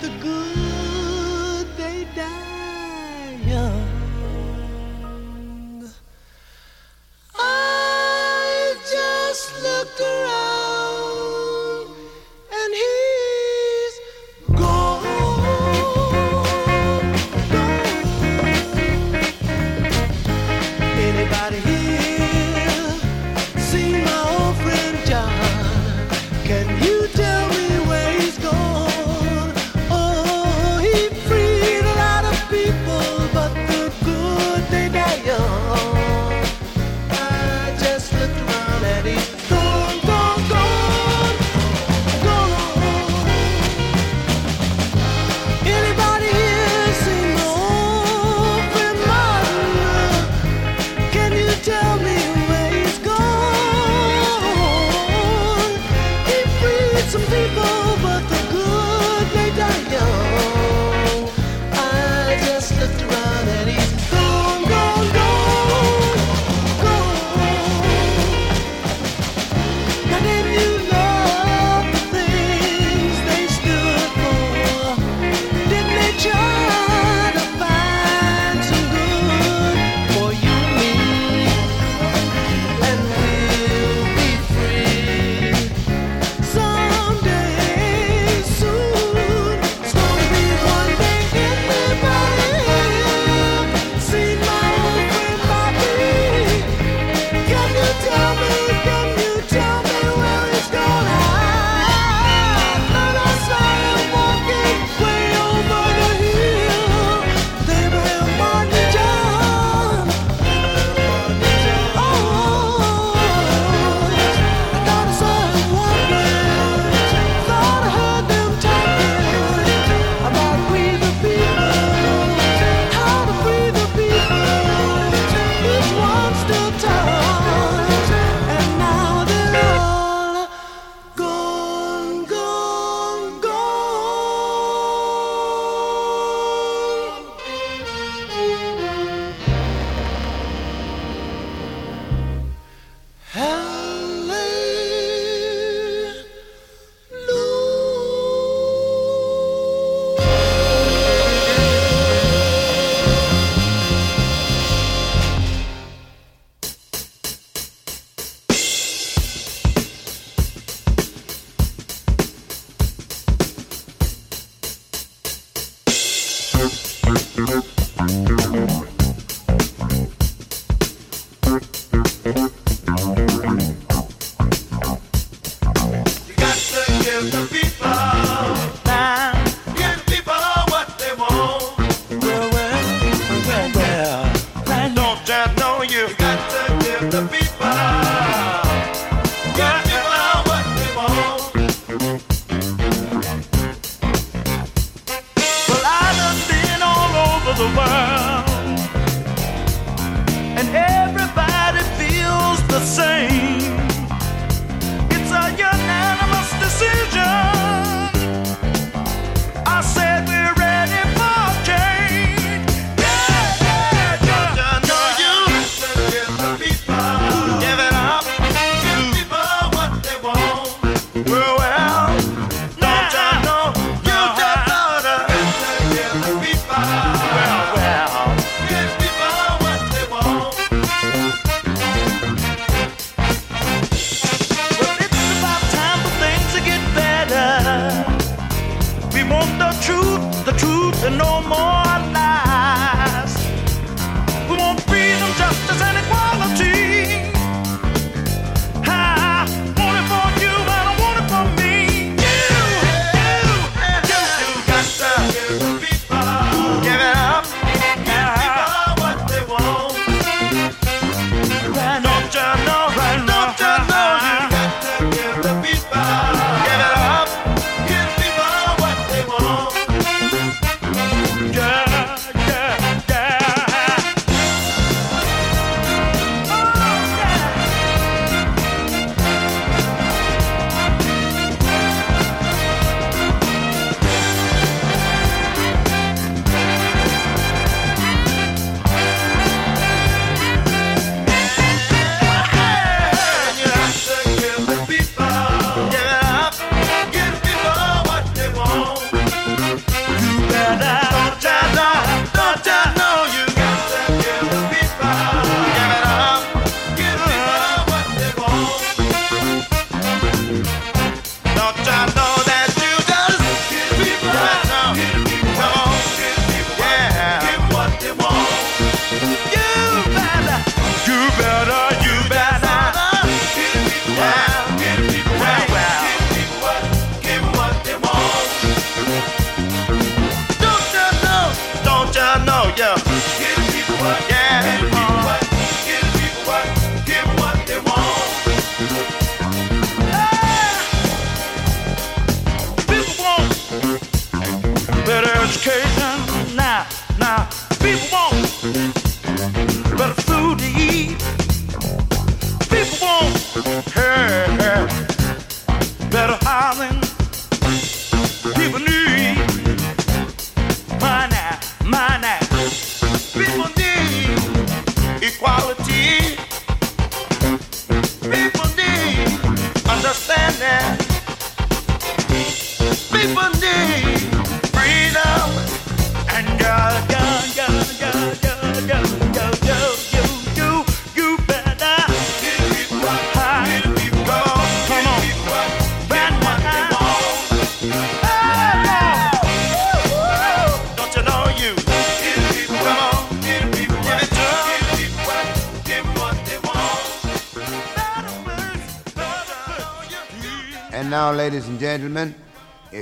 The 0.00 0.10
good 0.20 0.65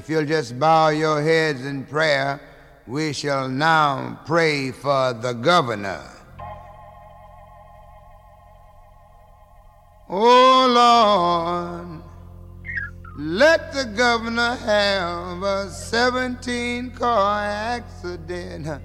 if 0.05 0.11
you'll 0.11 0.27
just 0.27 0.59
bow 0.59 0.89
your 0.91 1.23
heads 1.23 1.65
in 1.65 1.83
prayer, 1.83 2.39
we 2.87 3.11
shall 3.11 3.49
now 3.49 4.21
pray 4.27 4.71
for 4.71 5.15
the 5.15 5.33
governor. 5.33 6.05
Oh 10.11 10.67
Lord, 11.89 12.03
let 13.17 13.73
the 13.73 13.87
governor 13.97 14.57
have 14.57 15.43
a 15.43 15.71
17 15.71 16.91
car 16.91 17.43
accident 17.43 18.83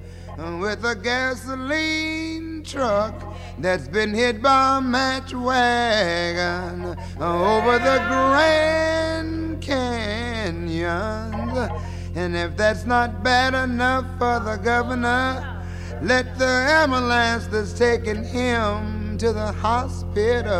with 0.61 0.85
a 0.85 0.95
gasoline 0.95 2.63
truck 2.63 3.35
that's 3.57 3.89
been 3.89 4.13
hit 4.13 4.41
by 4.41 4.77
a 4.77 4.81
match 4.81 5.33
wagon 5.33 6.95
over 7.19 7.73
the 7.77 8.05
Grand 8.07 8.68
And 12.19 12.35
if 12.35 12.57
that's 12.57 12.85
not 12.85 13.23
bad 13.23 13.53
enough 13.53 14.03
for 14.17 14.41
the 14.41 14.57
governor, 14.57 15.63
let 16.01 16.37
the 16.37 16.45
ambulance 16.45 17.47
that's 17.47 17.71
taking 17.71 18.25
him 18.25 19.17
to 19.19 19.31
the 19.31 19.53
hospital. 19.53 20.51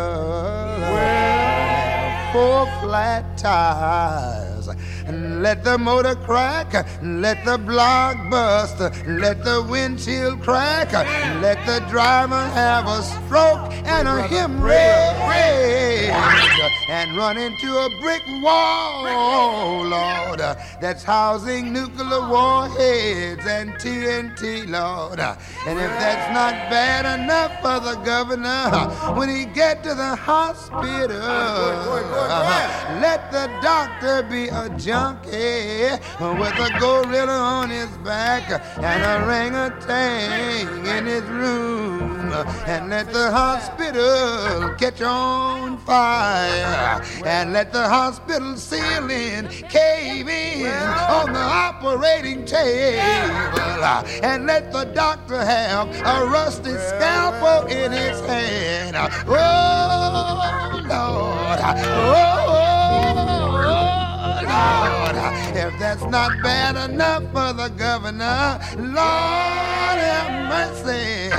Wear 0.94 2.30
four 2.32 2.64
flat 2.80 3.36
tires. 3.36 4.68
And 5.04 5.42
let 5.42 5.62
the 5.62 5.76
motor 5.76 6.14
crack, 6.14 6.72
let 7.02 7.44
the 7.44 7.58
block 7.58 8.30
bust, 8.30 8.80
let 9.06 9.44
the 9.44 9.62
windshield 9.68 10.40
crack, 10.40 10.94
let 11.42 11.58
the 11.66 11.84
driver 11.90 12.42
have 12.54 12.86
a 12.86 13.02
stroke 13.02 13.70
and 13.84 14.08
a 14.08 14.22
hemorrhage 14.22 15.00
and 16.90 17.16
run 17.16 17.38
into 17.38 17.78
a 17.78 17.88
brick 18.00 18.22
wall, 18.42 19.84
Lord, 19.84 20.40
that's 20.80 21.04
housing 21.04 21.72
nuclear 21.72 22.28
warheads 22.28 23.46
and 23.46 23.74
TNT, 23.74 24.68
Lord. 24.68 25.20
And 25.20 25.78
if 25.78 25.90
that's 26.02 26.34
not 26.34 26.52
bad 26.68 27.20
enough 27.20 27.52
for 27.62 27.78
the 27.78 27.94
governor, 28.02 28.68
when 29.14 29.28
he 29.28 29.44
get 29.44 29.84
to 29.84 29.94
the 29.94 30.16
hospital, 30.16 31.16
let 33.00 33.30
the 33.30 33.46
doctor 33.62 34.24
be 34.24 34.48
a 34.48 34.68
junkie 34.76 35.94
with 36.18 36.58
a 36.58 36.76
gorilla 36.80 37.38
on 37.38 37.70
his 37.70 37.90
back 37.98 38.50
and 38.78 39.02
a 39.04 39.20
orangutan 39.30 40.86
in 40.86 41.06
his 41.06 41.22
room, 41.22 42.19
and 42.32 42.90
let 42.90 43.12
the 43.12 43.30
hospital 43.30 44.74
catch 44.76 45.02
on 45.02 45.78
fire, 45.78 47.02
and 47.24 47.52
let 47.52 47.72
the 47.72 47.88
hospital 47.88 48.56
ceiling 48.56 49.48
cave 49.68 50.28
in 50.28 50.66
on 50.66 51.32
the 51.32 51.38
operating 51.38 52.44
table, 52.44 53.84
and 54.22 54.46
let 54.46 54.72
the 54.72 54.84
doctor 54.94 55.42
have 55.44 55.88
a 55.88 56.26
rusty 56.26 56.70
scalpel 56.70 57.66
in 57.68 57.92
his 57.92 58.20
hand. 58.26 58.96
Oh 59.26 60.80
Lord, 60.88 61.60
oh 61.84 62.59
Lord, 64.50 65.16
if 65.56 65.78
that's 65.78 66.02
not 66.04 66.30
bad 66.42 66.90
enough 66.90 67.22
for 67.32 67.52
the 67.52 67.68
governor, 67.76 68.58
Lord 68.76 69.98
have 70.10 70.30
mercy. 70.48 71.30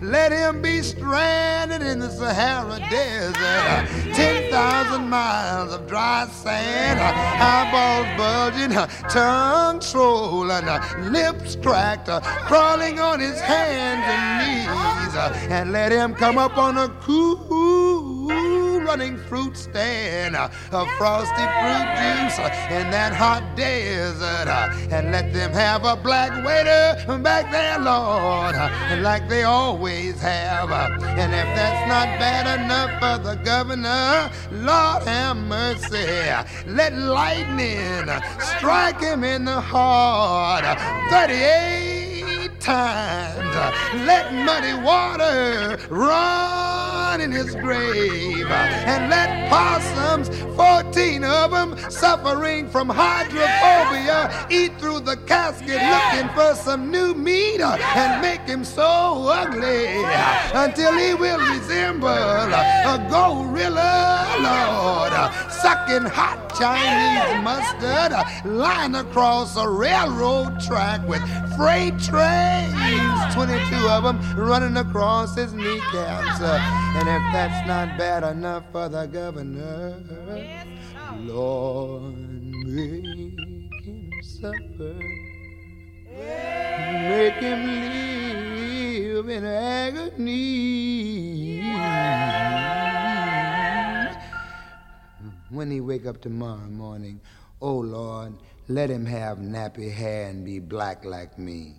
Let 0.00 0.30
him 0.32 0.62
be 0.62 0.82
stranded 0.82 1.82
in 1.82 1.98
the 1.98 2.10
Sahara 2.10 2.78
Desert. 2.88 4.14
10,000 4.14 5.08
miles 5.08 5.72
of 5.74 5.86
dry 5.88 6.26
sand, 6.28 7.00
eyeballs 7.00 8.06
bulging, 8.16 8.72
tongue 9.08 9.80
swollen, 9.80 10.66
lips 11.12 11.56
cracked, 11.56 12.08
crawling 12.46 13.00
on 13.00 13.18
his 13.20 13.40
hands 13.40 14.04
and 14.14 14.22
knees. 14.38 15.50
And 15.50 15.72
let 15.72 15.90
him 15.92 16.14
come 16.14 16.38
up 16.38 16.56
on 16.56 16.78
a 16.78 16.88
cool 17.00 17.89
running 18.90 19.16
fruit 19.16 19.56
stand 19.56 20.34
uh, 20.34 20.48
of 20.72 20.88
frosty 20.98 21.46
fruit 21.60 21.88
juice 22.00 22.38
uh, 22.38 22.68
in 22.70 22.90
that 22.90 23.12
hot 23.14 23.44
desert. 23.56 24.48
Uh, 24.48 24.68
and 24.90 25.12
let 25.12 25.32
them 25.32 25.52
have 25.52 25.84
a 25.84 25.96
black 25.96 26.32
waiter 26.44 27.18
back 27.18 27.50
there, 27.52 27.78
Lord, 27.78 28.56
like 29.02 29.28
they 29.28 29.44
always 29.44 30.20
have. 30.20 30.70
And 30.72 31.32
if 31.32 31.48
that's 31.54 31.88
not 31.88 32.06
bad 32.18 32.60
enough 32.60 32.90
for 32.98 33.22
the 33.22 33.36
governor, 33.44 34.30
Lord 34.50 35.02
have 35.04 35.36
mercy. 35.36 36.08
Let 36.66 36.92
lightning 36.96 38.08
strike 38.40 39.00
him 39.00 39.22
in 39.22 39.44
the 39.44 39.60
heart. 39.60 40.64
38 41.10 41.99
times. 42.60 43.54
Let 44.06 44.32
muddy 44.32 44.74
water 44.82 45.78
run 45.88 47.20
in 47.20 47.32
his 47.32 47.54
grave. 47.56 48.46
And 48.50 49.10
let 49.10 49.48
possums, 49.48 50.28
14 50.56 51.24
of 51.24 51.50
them, 51.50 51.76
suffering 51.90 52.68
from 52.68 52.88
hydrophobia, 52.88 54.46
eat 54.50 54.78
through 54.78 55.00
the 55.00 55.16
casket 55.26 55.80
looking 55.80 56.28
for 56.34 56.54
some 56.54 56.90
new 56.90 57.14
meat 57.14 57.60
and 57.60 58.22
make 58.22 58.42
him 58.42 58.64
so 58.64 59.26
ugly 59.28 59.86
until 60.54 60.92
he 60.96 61.14
will 61.14 61.40
resemble 61.54 62.08
a 62.08 63.06
gorilla, 63.10 64.26
Lord, 64.40 65.12
sucking 65.50 66.06
hot 66.08 66.50
Chinese 66.58 67.42
mustard, 67.42 68.12
lying 68.44 68.94
across 68.94 69.56
a 69.56 69.68
railroad 69.68 70.60
track 70.60 71.06
with 71.08 71.22
freight 71.56 71.98
trains, 71.98 72.49
22 73.34 73.88
of 73.88 74.02
them 74.04 74.18
running 74.36 74.76
across 74.76 75.34
his 75.36 75.52
kneecaps. 75.52 76.40
Uh, 76.40 76.58
and 76.96 77.08
if 77.08 77.32
that's 77.32 77.66
not 77.66 77.96
bad 77.96 78.22
enough 78.24 78.64
for 78.72 78.88
the 78.88 79.06
governor, 79.06 80.02
Lord, 81.18 82.14
make 82.66 83.84
him 83.84 84.10
suffer. 84.22 84.98
Make 86.10 87.34
him 87.34 87.66
live 87.66 89.28
in 89.28 89.44
agony. 89.44 90.80
When 95.50 95.70
he 95.70 95.80
wake 95.80 96.06
up 96.06 96.20
tomorrow 96.20 96.68
morning, 96.68 97.20
oh 97.60 97.78
Lord, 97.78 98.34
let 98.68 98.90
him 98.90 99.04
have 99.06 99.38
nappy 99.38 99.92
hair 99.92 100.28
and 100.28 100.44
be 100.44 100.58
black 100.58 101.04
like 101.04 101.38
me. 101.38 101.76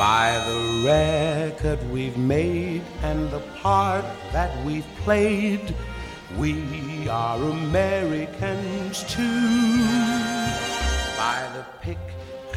By 0.00 0.42
the 0.46 0.82
record 0.82 1.78
we've 1.90 2.16
made 2.16 2.82
and 3.02 3.30
the 3.30 3.40
part 3.60 4.02
that 4.32 4.50
we've 4.64 4.86
played. 5.04 5.74
We 6.38 7.06
are 7.06 7.36
Americans 7.36 9.04
too. 9.04 9.40
By 11.18 11.50
the 11.54 11.66
pick 11.82 11.98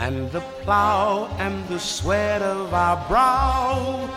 and 0.04 0.30
the 0.34 0.42
plow 0.64 1.34
and 1.40 1.66
the 1.70 1.80
sweat 1.80 2.42
of 2.42 2.74
our 2.74 2.98
brow, 3.08 4.10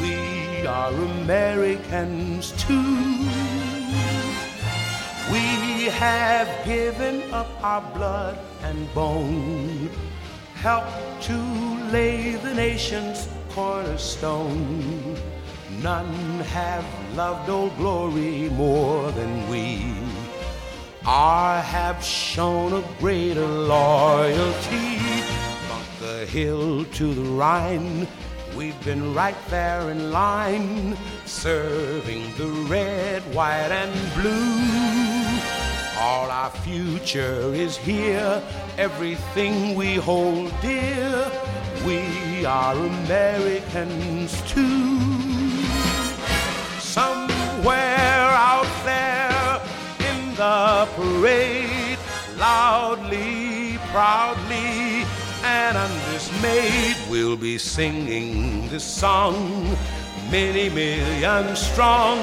we 0.00 0.64
are 0.64 0.92
Americans 0.92 2.52
too. 2.52 3.26
We 5.32 5.86
have 5.90 6.48
given 6.64 7.16
up 7.32 7.50
our 7.60 7.82
blood 7.96 8.38
and 8.62 8.78
bone, 8.94 9.90
helped 10.54 11.22
to 11.22 11.38
lay 11.90 12.36
the 12.36 12.54
nation's 12.54 13.28
cornerstone. 13.50 15.16
None 15.82 16.38
have 16.54 16.86
loved 17.16 17.50
Old 17.50 17.76
Glory 17.76 18.48
more 18.50 19.10
than 19.10 19.50
we. 19.50 20.05
Our 21.08 21.62
have 21.62 22.02
shown 22.02 22.72
a 22.72 22.84
greater 22.98 23.46
loyalty. 23.46 24.98
From 25.68 25.84
the 26.00 26.26
Hill 26.26 26.84
to 26.84 27.14
the 27.14 27.30
Rhine, 27.30 28.08
we've 28.56 28.84
been 28.84 29.14
right 29.14 29.36
there 29.48 29.88
in 29.90 30.10
line, 30.10 30.96
serving 31.24 32.34
the 32.36 32.48
red, 32.68 33.22
white, 33.32 33.70
and 33.70 33.94
blue. 34.14 35.40
All 35.96 36.28
our 36.28 36.50
future 36.50 37.54
is 37.54 37.76
here, 37.76 38.42
everything 38.76 39.76
we 39.76 39.94
hold 39.94 40.52
dear. 40.60 41.30
We 41.86 42.44
are 42.44 42.74
Americans 42.74 44.42
too. 44.50 44.98
Somewhere 46.80 48.05
parade, 50.84 51.98
loudly, 52.36 53.78
proudly, 53.92 55.06
and 55.42 55.76
undismayed, 55.76 56.96
we'll 57.08 57.36
be 57.36 57.56
singing 57.56 58.68
this 58.68 58.84
song, 58.84 59.74
many 60.30 60.68
million 60.68 61.56
strong. 61.56 62.18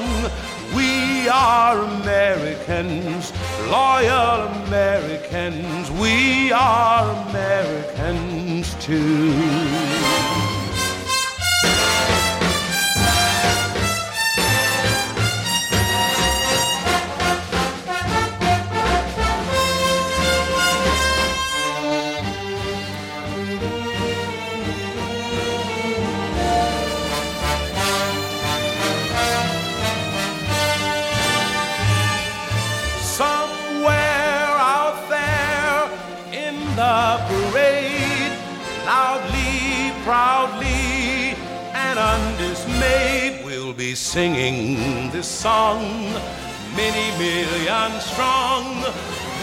We 0.75 1.27
are 1.29 1.79
Americans, 1.79 3.31
loyal 3.71 4.47
Americans. 4.67 5.89
We 5.91 6.51
are 6.51 7.29
Americans 7.29 8.75
too. 8.75 10.52
Be 43.89 43.95
singing 43.95 45.11
this 45.11 45.27
song, 45.27 45.81
many 46.73 47.07
million 47.19 47.91
strong. 47.99 48.63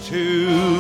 too. 0.07 0.78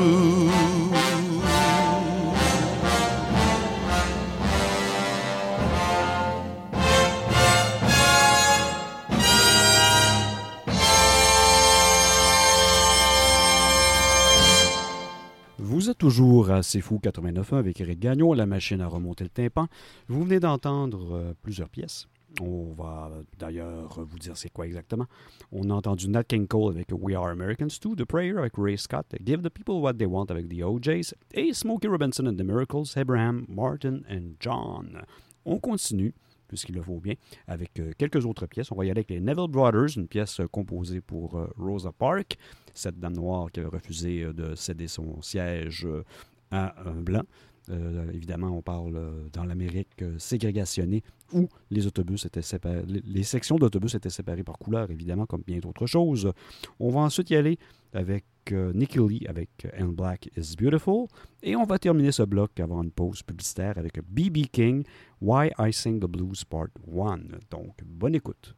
Êtes 15.88 15.96
toujours 15.96 16.50
à 16.50 16.62
C'est 16.62 16.82
Fou 16.82 17.00
89.1 17.02 17.56
avec 17.56 17.80
Eric 17.80 17.98
Gagnon, 17.98 18.34
la 18.34 18.44
machine 18.44 18.82
à 18.82 18.86
remonter 18.86 19.24
le 19.24 19.30
tympan. 19.30 19.68
Vous 20.08 20.22
venez 20.22 20.38
d'entendre 20.38 21.14
euh, 21.14 21.32
plusieurs 21.40 21.70
pièces. 21.70 22.08
On 22.42 22.74
va 22.74 23.10
d'ailleurs 23.38 23.98
vous 23.98 24.18
dire 24.18 24.36
c'est 24.36 24.50
quoi 24.50 24.66
exactement. 24.66 25.06
On 25.50 25.70
a 25.70 25.72
entendu 25.72 26.10
Nat 26.10 26.24
King 26.24 26.46
Cole 26.46 26.74
avec 26.74 26.88
We 26.92 27.16
Are 27.16 27.28
Americans 27.28 27.68
2, 27.82 27.96
The 27.96 28.04
Prayer 28.04 28.36
avec 28.36 28.52
Ray 28.58 28.76
Scott, 28.76 29.06
Give 29.24 29.40
the 29.40 29.48
People 29.48 29.76
What 29.76 29.94
They 29.94 30.06
Want 30.06 30.26
avec 30.26 30.46
The 30.50 30.62
OJs, 30.62 31.14
et 31.32 31.54
Smokey 31.54 31.88
Robinson 31.88 32.26
and 32.26 32.36
the 32.36 32.44
Miracles, 32.44 32.92
Abraham, 32.96 33.46
Martin 33.48 34.00
and 34.10 34.34
John. 34.40 35.00
On 35.46 35.58
continue, 35.58 36.12
puisqu'il 36.48 36.74
le 36.74 36.82
faut 36.82 37.00
bien, 37.00 37.14
avec 37.46 37.80
euh, 37.80 37.92
quelques 37.96 38.26
autres 38.26 38.44
pièces. 38.46 38.70
On 38.72 38.76
va 38.76 38.84
y 38.84 38.90
aller 38.90 38.98
avec 38.98 39.08
les 39.08 39.20
Neville 39.20 39.48
Brothers, 39.48 39.96
une 39.96 40.06
pièce 40.06 40.40
euh, 40.40 40.48
composée 40.48 41.00
pour 41.00 41.40
Rosa 41.56 41.92
Parks, 41.92 42.36
cette 42.78 42.98
dame 42.98 43.14
noire 43.14 43.50
qui 43.50 43.60
avait 43.60 43.68
refusé 43.68 44.22
euh, 44.22 44.32
de 44.32 44.54
céder 44.54 44.88
son 44.88 45.20
siège 45.20 45.84
euh, 45.86 46.04
à 46.50 46.74
un 46.88 47.00
blanc. 47.00 47.24
Euh, 47.70 48.10
évidemment, 48.14 48.48
on 48.48 48.62
parle 48.62 49.28
dans 49.30 49.44
l'Amérique 49.44 50.02
ségrégationnée 50.16 51.02
où 51.34 51.46
les 51.70 51.86
autobus 51.86 52.24
étaient 52.24 52.40
les, 52.86 53.22
sections 53.22 53.56
d'autobus 53.56 53.94
étaient 53.94 54.08
séparées 54.08 54.44
par 54.44 54.56
couleur, 54.56 54.90
évidemment, 54.90 55.26
comme 55.26 55.42
bien 55.46 55.58
d'autres 55.58 55.84
choses. 55.84 56.32
On 56.80 56.88
va 56.88 57.00
ensuite 57.00 57.28
y 57.28 57.36
aller 57.36 57.58
avec 57.92 58.24
Nicky 58.50 58.98
Lee 58.98 59.26
avec 59.28 59.50
And 59.78 59.88
Black 59.88 60.30
is 60.34 60.54
Beautiful. 60.58 61.08
Et 61.42 61.56
on 61.56 61.64
va 61.64 61.78
terminer 61.78 62.12
ce 62.12 62.22
bloc 62.22 62.58
avant 62.58 62.82
une 62.82 62.90
pause 62.90 63.22
publicitaire 63.22 63.76
avec 63.76 64.00
B.B. 64.02 64.46
King, 64.50 64.84
Why 65.20 65.50
I 65.58 65.70
Sing 65.70 66.00
the 66.00 66.06
Blues 66.06 66.44
Part 66.44 66.68
1. 66.90 67.18
Donc, 67.50 67.74
bonne 67.84 68.14
écoute. 68.14 68.54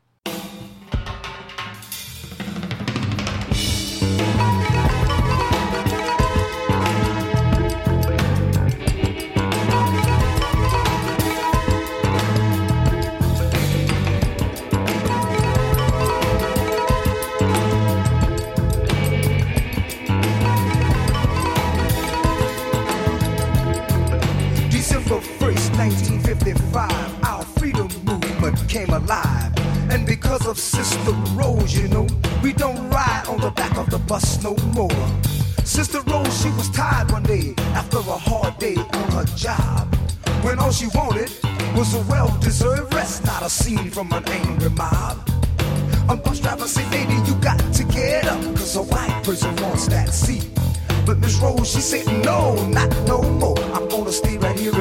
Because 30.20 30.46
of 30.46 30.58
Sister 30.58 31.12
Rose, 31.34 31.74
you 31.74 31.88
know, 31.88 32.06
we 32.42 32.52
don't 32.52 32.90
ride 32.90 33.24
on 33.26 33.40
the 33.40 33.50
back 33.50 33.76
of 33.78 33.88
the 33.88 33.98
bus 33.98 34.42
no 34.44 34.54
more. 34.74 35.00
Sister 35.64 36.00
Rose, 36.02 36.42
she 36.42 36.50
was 36.50 36.68
tired 36.70 37.10
one 37.10 37.22
day 37.22 37.54
after 37.72 37.98
a 37.98 38.18
hard 38.28 38.58
day 38.58 38.76
on 38.76 39.10
her 39.12 39.24
job. 39.34 39.94
When 40.42 40.58
all 40.58 40.72
she 40.72 40.88
wanted 40.94 41.30
was 41.74 41.94
a 41.94 42.02
well 42.02 42.28
deserved 42.40 42.92
rest, 42.92 43.24
not 43.24 43.42
a 43.42 43.48
scene 43.48 43.90
from 43.90 44.12
an 44.12 44.28
angry 44.28 44.70
mob. 44.70 45.26
A 46.10 46.16
bus 46.16 46.40
driver 46.40 46.68
said, 46.68 46.90
lady, 46.92 47.14
you 47.26 47.34
got 47.36 47.58
to 47.72 47.84
get 47.84 48.26
up, 48.26 48.40
cause 48.56 48.76
a 48.76 48.82
white 48.82 49.22
person 49.24 49.54
wants 49.56 49.86
that 49.88 50.10
seat. 50.12 50.50
But 51.06 51.18
Miss 51.18 51.36
Rose, 51.38 51.72
she 51.72 51.80
said, 51.80 52.06
no, 52.24 52.54
not 52.68 52.90
no 53.06 53.22
more. 53.22 53.58
I'm 53.74 53.88
gonna 53.88 54.12
stay 54.12 54.36
right 54.36 54.58
here 54.58 54.72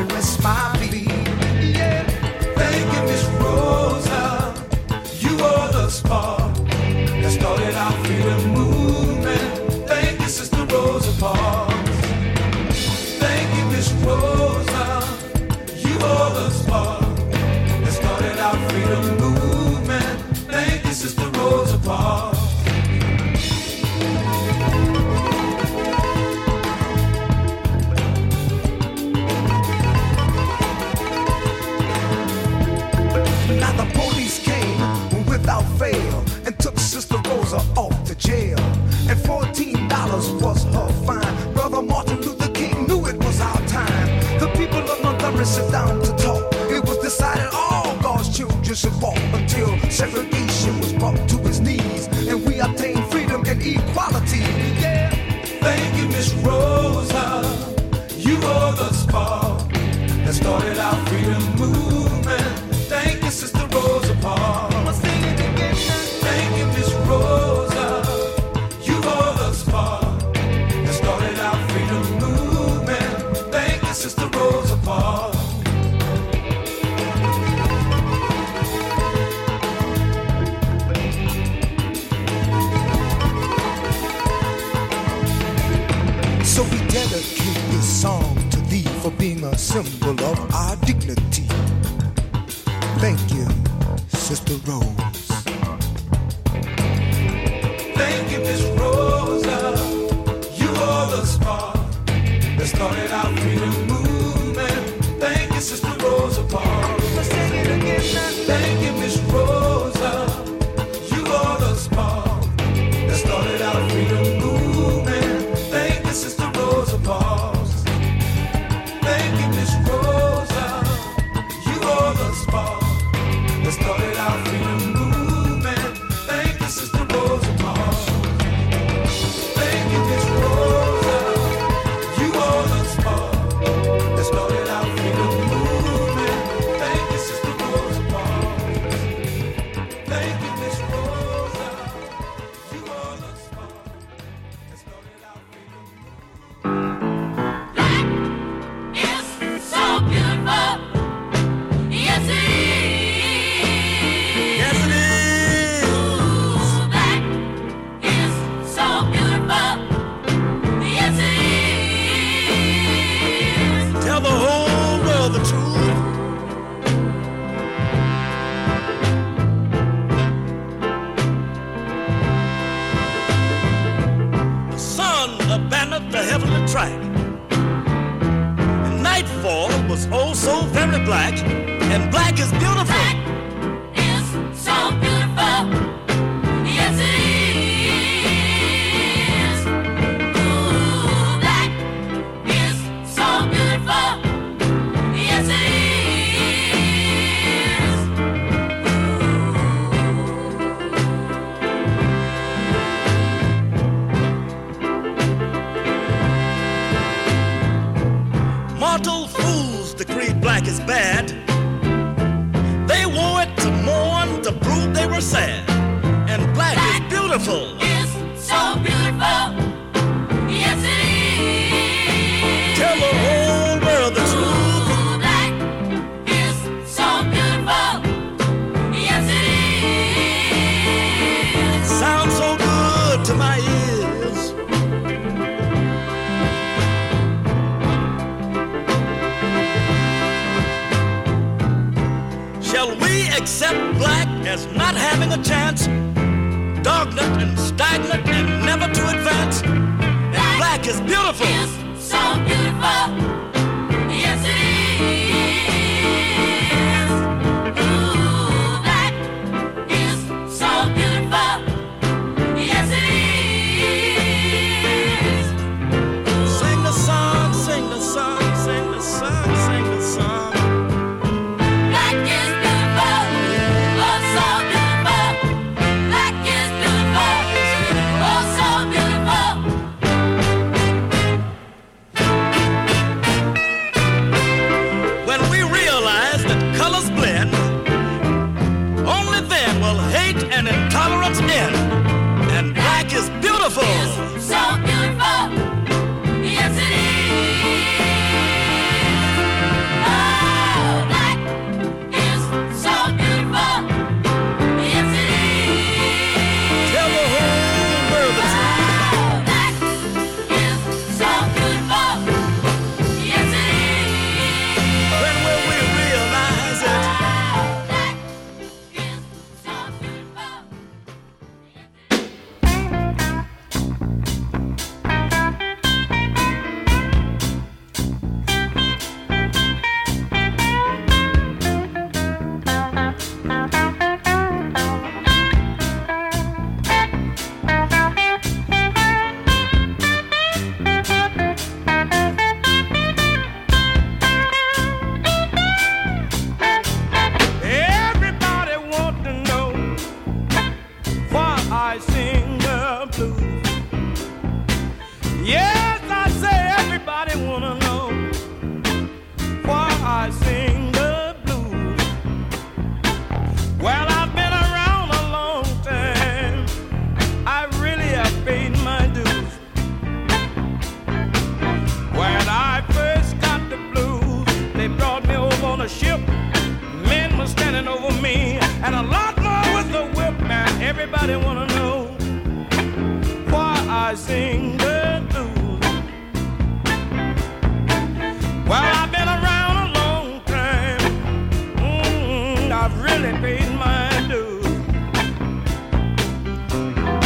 paid 393.42 393.70
my. 393.76 394.10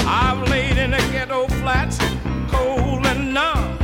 I've 0.06 0.50
laid 0.50 0.78
in 0.78 0.92
the 0.92 0.98
ghetto 1.12 1.48
flats, 1.48 1.98
cold 2.50 3.06
and 3.06 3.34
numb. 3.34 3.78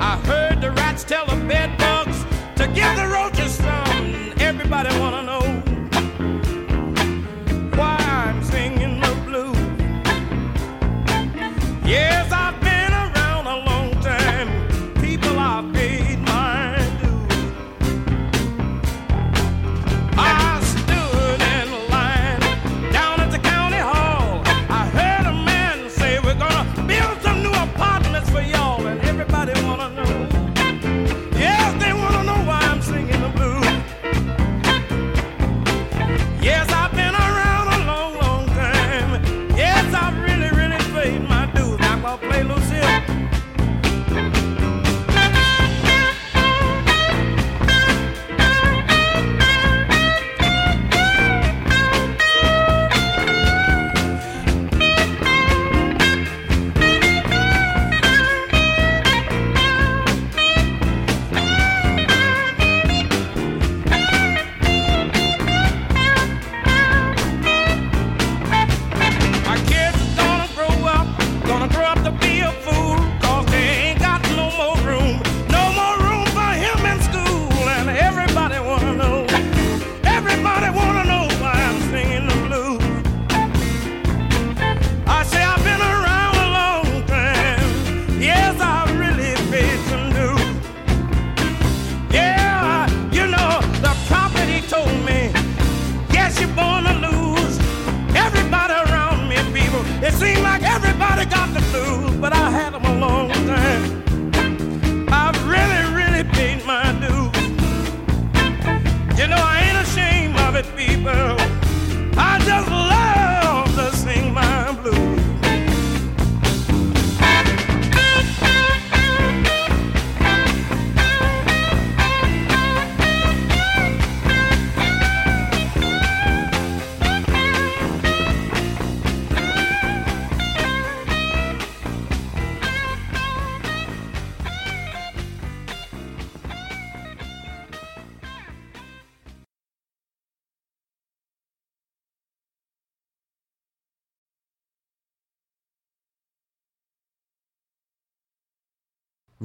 I 0.00 0.18
heard 0.24 0.60
the 0.60 0.70
rats 0.70 1.04
tell 1.04 1.24
a 1.30 1.36
bed 1.46 1.79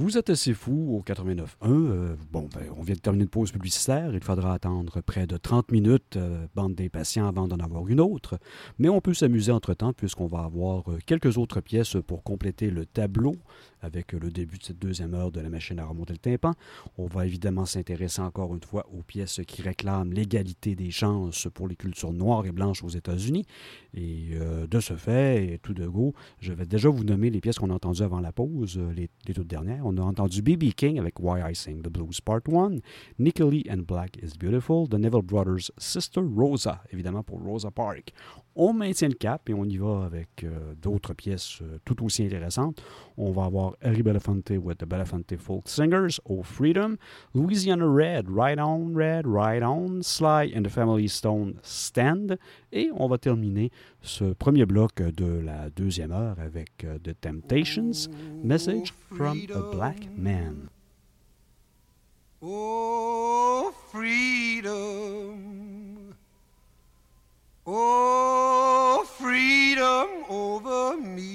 Vous 0.06 0.20
êtes 0.20 0.30
assez 0.30 0.54
fou 0.54 0.96
au 0.96 1.02
89.1. 1.02 1.46
Euh, 1.64 2.16
bon, 2.32 2.48
ben, 2.54 2.62
on 2.78 2.84
vient 2.84 2.94
de 2.94 3.00
terminer 3.00 3.24
une 3.24 3.30
pause 3.30 3.52
publicitaire. 3.52 4.14
Il 4.14 4.22
faudra 4.22 4.54
attendre 4.54 5.02
près 5.02 5.26
de 5.26 5.36
30 5.36 5.72
minutes, 5.72 6.16
euh, 6.16 6.46
bande 6.54 6.76
des 6.76 6.90
patients, 6.90 7.28
avant 7.28 7.48
d'en 7.48 7.58
avoir 7.58 7.88
une 7.88 8.00
autre. 8.00 8.38
Mais 8.78 8.88
on 8.88 9.02
peut 9.02 9.16
s'amuser 9.16 9.52
entre-temps 9.52 9.94
puisqu'on 9.94 10.28
va 10.28 10.44
avoir 10.44 10.92
euh, 10.92 11.00
quelques 11.08 11.40
autres 11.40 11.60
pièces 11.60 11.98
pour 12.06 12.22
compléter 12.22 12.70
le 12.70 12.86
tableau 12.86 13.36
avec 13.82 14.14
le 14.14 14.30
début 14.30 14.60
de 14.60 14.64
cette 14.64 14.78
deuxième 14.78 15.16
heure 15.16 15.32
de 15.32 15.42
la 15.42 15.50
machine 15.50 15.80
à 15.80 15.86
remonter 15.86 16.14
le 16.14 16.20
tympan. 16.20 16.54
On 17.00 17.08
va 17.08 17.26
évidemment 17.26 17.66
s'intéresser 17.66 18.22
encore 18.22 18.54
une 18.54 18.64
fois 18.64 18.86
aux 18.96 19.02
pièces 19.02 19.42
qui 19.48 19.64
réclament 19.64 20.14
l'égalité 20.14 20.76
des 20.76 20.92
chances 20.92 21.48
pour 21.52 21.68
les 21.68 21.76
cultures 21.76 22.14
noires 22.14 22.46
et 22.46 22.52
blanches 22.52 22.84
aux 22.84 22.90
États-Unis. 22.90 23.46
Et 23.96 24.38
de 24.68 24.80
ce 24.80 24.96
fait, 24.96 25.60
tout 25.62 25.74
de 25.74 25.86
go, 25.88 26.14
je 26.40 26.52
vais 26.52 26.66
déjà 26.66 26.90
vous 26.90 27.04
nommer 27.04 27.30
les 27.30 27.42
pièces 27.42 27.60
qu'on 27.60 27.70
a 27.70 27.74
entendues 27.74 28.02
avant 28.02 28.20
la 28.20 28.32
pause, 28.32 28.80
les, 28.96 29.10
toutes 29.34 29.48
dernières. 29.48 29.86
A 29.98 30.04
entendu 30.04 30.42
B.B. 30.42 30.74
King 30.76 31.00
avec 31.00 31.20
Why 31.20 31.42
I 31.52 31.56
Sing 31.56 31.82
the 31.82 31.90
Blues 31.90 32.22
Part 32.22 32.42
1, 32.48 32.80
Nicky 33.20 33.44
Lee 33.44 33.64
and 33.70 33.84
Black 33.88 34.18
is 34.22 34.38
Beautiful, 34.40 34.88
The 34.88 34.96
Neville 34.96 35.22
Brothers 35.22 35.72
Sister 35.78 36.22
Rosa, 36.22 36.82
évidemment 36.92 37.24
pour 37.24 37.42
Rosa 37.42 37.72
Park. 37.72 38.14
On 38.58 38.72
maintient 38.72 39.10
le 39.10 39.16
cap 39.16 39.50
et 39.50 39.54
on 39.54 39.66
y 39.66 39.76
va 39.78 40.06
avec 40.06 40.46
euh, 40.46 40.74
d'autres 40.82 41.14
pièces 41.14 41.60
euh, 41.62 41.78
tout 41.84 42.06
aussi 42.06 42.24
intéressantes. 42.24 42.82
On 43.18 43.32
va 43.32 43.44
avoir 43.46 43.76
Harry 43.82 44.02
Belafonte 44.02 44.52
with 44.52 44.78
the 44.78 44.86
Belafonte 44.86 45.36
Folk 45.38 45.68
Singers, 45.68 46.22
Oh 46.24 46.42
Freedom, 46.42 46.96
Louisiana 47.34 47.86
Red, 47.86 48.28
Right 48.30 48.58
On 48.58 48.94
Red, 48.96 49.26
Right 49.28 49.62
On, 49.62 50.02
Sly 50.02 50.54
and 50.56 50.64
the 50.64 50.70
Family 50.70 51.10
Stone 51.10 51.56
Stand. 51.64 52.38
Et 52.72 52.90
on 52.96 53.10
va 53.10 53.18
terminer 53.18 53.72
ce 54.02 54.34
premier 54.34 54.66
bloc 54.66 55.02
de 55.02 55.40
la 55.40 55.70
deuxième 55.70 56.12
heure 56.12 56.40
avec 56.40 56.86
euh, 56.86 56.98
The 57.00 57.20
Temptations, 57.20 58.10
Message 58.42 58.94
from 59.12 59.38
a 59.54 59.76
Black 59.76 59.85
Man. 59.94 60.70
Oh, 62.42 63.74
freedom. 63.92 65.36
Oh, 67.68 69.06
freedom 69.18 70.08
over 70.28 70.98
me. 70.98 71.26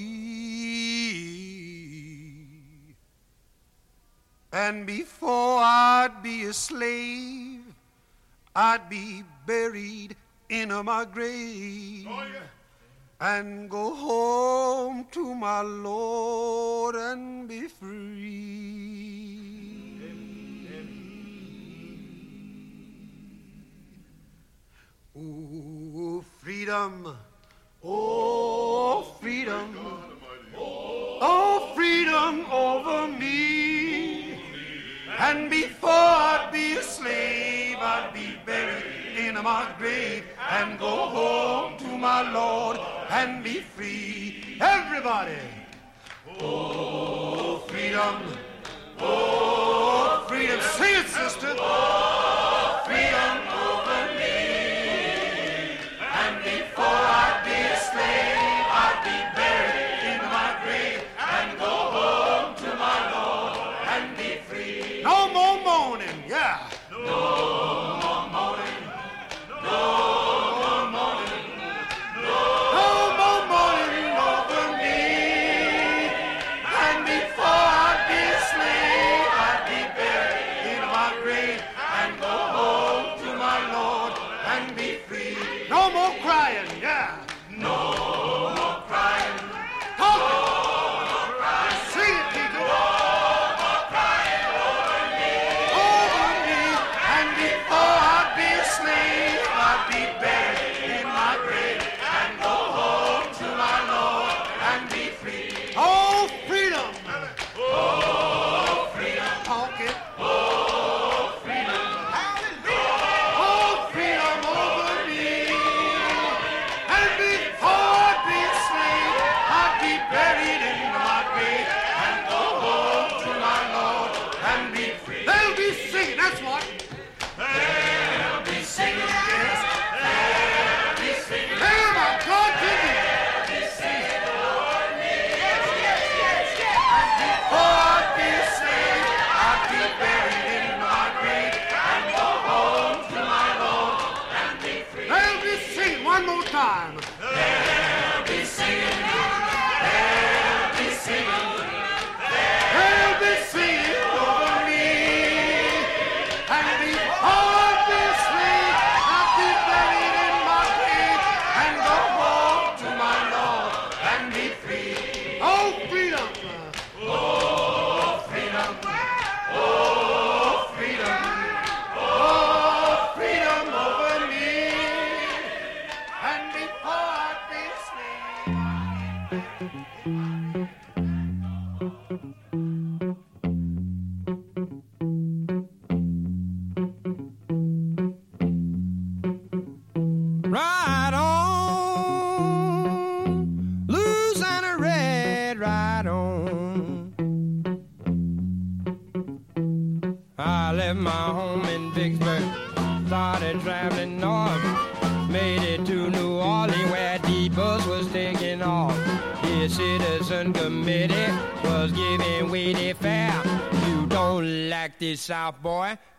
And 4.51 4.85
before 4.85 5.61
I'd 5.61 6.21
be 6.21 6.43
a 6.43 6.53
slave, 6.53 7.61
I'd 8.53 8.89
be 8.89 9.23
buried 9.45 10.17
in 10.49 10.69
my 10.83 11.05
grave. 11.05 12.05
Oh, 12.09 12.25
And 13.23 13.69
go 13.69 13.93
home 13.93 15.05
to 15.11 15.35
my 15.35 15.61
Lord 15.61 16.95
and 16.95 17.47
be 17.47 17.67
free. 17.67 19.11
Oh, 25.15 26.25
freedom. 26.39 27.15
Oh, 27.83 29.03
freedom. 29.21 29.77
Oh, 30.55 31.71
freedom 31.75 32.43
over 32.51 33.07
me. 33.07 34.30
And 35.19 35.49
before 35.49 35.89
I'd 35.89 36.49
be 36.51 36.73
a 36.73 36.81
slave, 36.81 37.77
I'd 37.79 38.11
be 38.13 38.37
buried 38.45 39.17
in 39.17 39.35
my 39.35 39.67
grave 39.77 40.23
and 40.49 40.79
go 40.79 40.87
home 40.87 41.77
to 41.79 41.97
my 41.97 42.31
Lord 42.31 42.79
and 43.09 43.43
be 43.43 43.59
free. 43.59 44.57
Everybody. 44.61 45.37
Oh, 46.39 47.57
freedom. 47.67 48.23
Oh, 48.99 50.25
freedom. 50.27 50.59
Sing 50.61 50.95
it, 50.95 51.07
sister. 51.07 51.55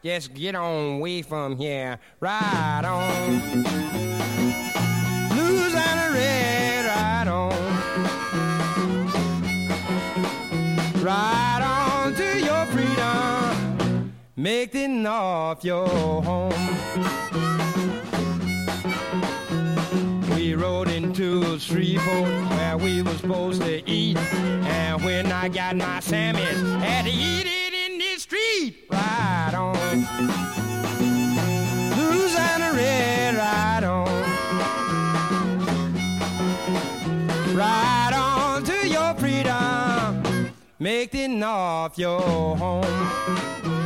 Just 0.04 0.34
get 0.34 0.56
on 0.56 0.96
away 0.96 1.22
from 1.22 1.56
here. 1.56 2.00
Right 2.18 2.82
on. 2.84 3.40
Blues 5.28 5.74
and 5.74 6.14
red, 6.14 6.84
right 6.86 7.28
on. 7.28 7.52
Right 11.00 11.60
on 11.62 12.14
to 12.14 12.40
your 12.40 12.66
freedom. 12.66 14.12
Make 14.34 14.72
the 14.72 14.88
north 14.88 15.64
your 15.64 15.86
home. 15.86 16.52
We 20.34 20.54
rode 20.56 20.88
into 20.88 21.42
a 21.44 21.60
Shreveport 21.60 22.50
where 22.50 22.76
we 22.76 23.02
were 23.02 23.14
supposed 23.14 23.62
to 23.62 23.88
eat. 23.88 24.16
And 24.16 25.04
when 25.04 25.30
I 25.30 25.48
got 25.48 25.76
my 25.76 26.00
sandwich, 26.00 26.56
had 26.82 27.04
to 27.04 27.10
eat 27.12 27.46
it 27.46 27.61
ride 29.52 29.54
on. 29.54 29.76
Louisiana 31.96 32.72
red, 32.74 33.34
ride 33.34 33.84
on. 33.84 34.24
Ride 37.54 38.12
on 38.14 38.64
to 38.64 38.88
your 38.88 39.14
freedom. 39.14 40.22
Make 40.78 41.10
the 41.12 41.28
north 41.28 41.98
your 41.98 42.56
home. 42.56 43.81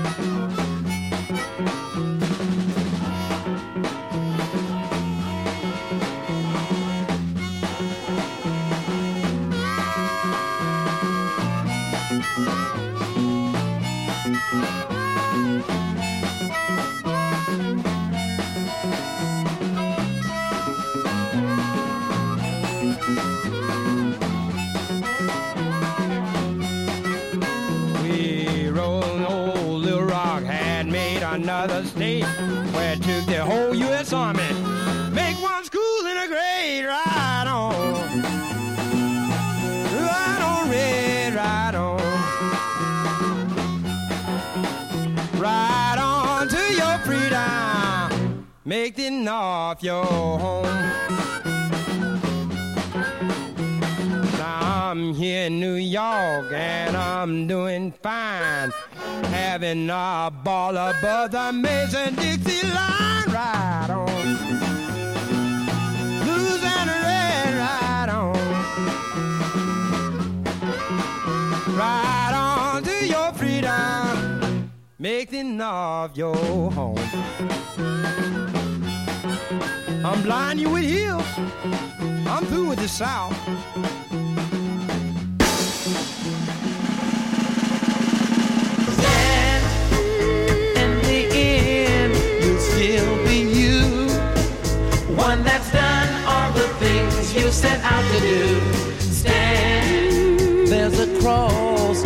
Off 49.39 49.82
your 49.82 50.03
home. 50.03 50.64
Now 54.39 54.91
I'm 54.91 55.12
here 55.12 55.49
in 55.49 55.61
New 55.61 55.74
York 55.74 56.51
and 56.53 56.97
I'm 56.97 57.47
doing 57.47 57.93
fine. 58.03 58.72
Having 59.24 59.91
a 59.91 60.32
ball 60.43 60.74
above 60.78 61.32
the 61.32 61.53
Mason 61.53 62.14
Dixon 62.14 62.70
line, 62.74 63.28
right 63.28 63.91
on. 63.91 64.37
Blues 66.24 66.64
and 66.64 66.91
red, 67.05 67.55
right 67.66 68.09
on. 68.09 68.37
Right 71.76 72.32
on 72.34 72.82
to 72.84 73.07
your 73.07 73.34
freedom, 73.34 74.72
making 74.99 75.61
of 75.61 76.16
your 76.16 76.34
home. 76.70 76.97
I'm 79.49 80.22
blind 80.22 80.61
you 80.61 80.70
with 80.70 80.84
hills. 80.84 81.24
I'm 82.26 82.44
through 82.47 82.68
with 82.70 82.80
the 82.80 82.88
South. 82.88 83.32
The 91.03 91.28
end, 91.32 92.12
will 92.42 92.59
still 92.59 93.16
be 93.24 93.38
you. 93.59 94.09
One 95.14 95.44
that's 95.44 95.70
done 95.72 96.24
all 96.26 96.53
the 96.53 96.68
things 96.80 97.34
you 97.34 97.51
set 97.53 97.80
out 97.84 98.05
to 98.14 98.20
do. 98.20 98.61
Stand, 98.99 100.66
there's 100.66 100.99
a 100.99 101.20
cross 101.20 102.03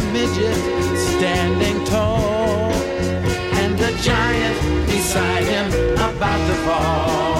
the 0.00 0.12
midget 0.12 0.56
standing 1.16 1.84
tall, 1.84 2.72
and 3.60 3.78
the 3.78 3.92
giant 4.02 4.86
beside 4.86 5.44
him 5.44 5.66
about 5.94 6.40
to 6.48 6.54
fall. 6.64 7.39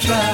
Try, 0.00 0.33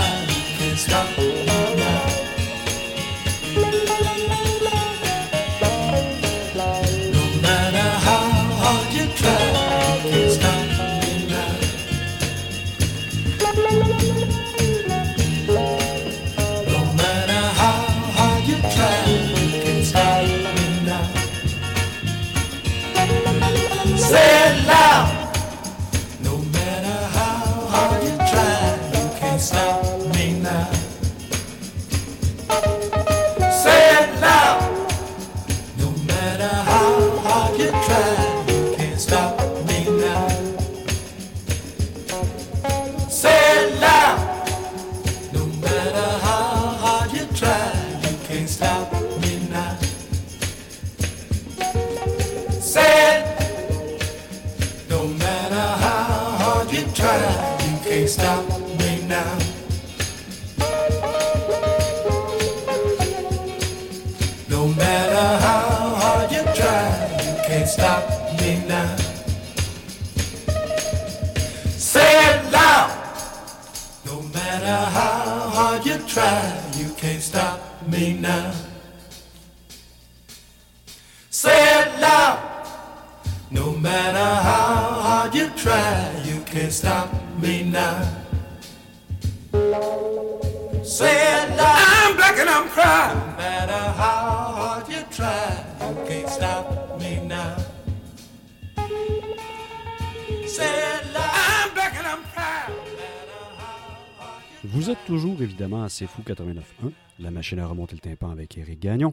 C'est 106.00 106.06
Fou 106.06 106.22
89.1, 106.22 106.92
la 107.18 107.30
machine 107.30 107.58
à 107.58 107.66
remonter 107.66 107.94
le 107.94 108.00
tympan 108.00 108.30
avec 108.30 108.56
Éric 108.56 108.80
Gagnon. 108.80 109.12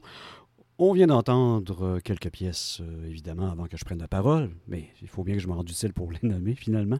On 0.80 0.94
vient 0.94 1.08
d'entendre 1.08 2.00
quelques 2.00 2.30
pièces, 2.30 2.80
euh, 2.80 3.10
évidemment, 3.10 3.52
avant 3.52 3.66
que 3.66 3.76
je 3.76 3.84
prenne 3.84 3.98
la 4.00 4.08
parole, 4.08 4.52
mais 4.70 4.92
il 5.02 5.10
faut 5.10 5.26
bien 5.26 5.34
que 5.36 5.42
je 5.42 5.48
me 5.50 5.54
rende 5.54 5.70
utile 5.70 5.92
pour 5.92 6.12
les 6.14 6.20
nommer, 6.22 6.56
finalement. 6.56 7.00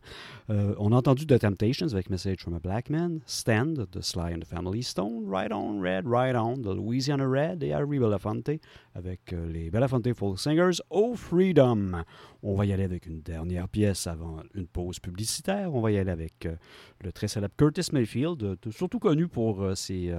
Euh, 0.50 0.76
on 0.78 0.92
a 0.92 0.96
entendu 0.98 1.26
The 1.26 1.40
Temptations 1.40 1.94
avec 1.94 2.10
Message 2.10 2.42
from 2.42 2.56
a 2.56 2.60
Black 2.60 2.90
Man, 2.90 3.22
Stand 3.28 3.88
de 3.90 4.02
Sly 4.02 4.34
and 4.34 4.40
the 4.40 4.46
Family 4.46 4.84
Stone, 4.84 5.24
Right 5.26 5.54
On 5.54 5.80
Red, 5.80 6.06
Right 6.06 6.36
On 6.36 6.58
de 6.58 6.74
Louisiana 6.74 7.26
Red 7.26 7.64
et 7.64 7.72
Harry 7.72 7.98
Belafonte 7.98 8.60
avec 8.98 9.32
euh, 9.32 9.48
les 9.52 9.70
Belafonte 9.70 10.12
Folk 10.14 10.40
Singers, 10.40 10.82
Oh 10.90 11.14
Freedom. 11.16 12.04
On 12.42 12.56
va 12.56 12.66
y 12.66 12.74
aller 12.74 12.84
avec 12.84 13.06
une 13.06 13.22
dernière 13.22 13.70
pièce 13.70 14.08
avant 14.08 14.42
une 14.56 14.68
pause 14.68 15.00
publicitaire. 15.00 15.74
On 15.74 15.82
va 15.82 15.92
y 15.92 16.00
aller 16.00 16.12
avec 16.12 16.48
euh, 16.48 16.56
le 17.02 17.12
très 17.12 17.28
célèbre 17.28 17.54
Curtis 17.56 17.90
Mayfield, 17.94 18.42
euh, 18.44 18.56
surtout 18.72 19.00
connu 19.00 19.28
pour 19.28 19.66
ses 19.76 20.14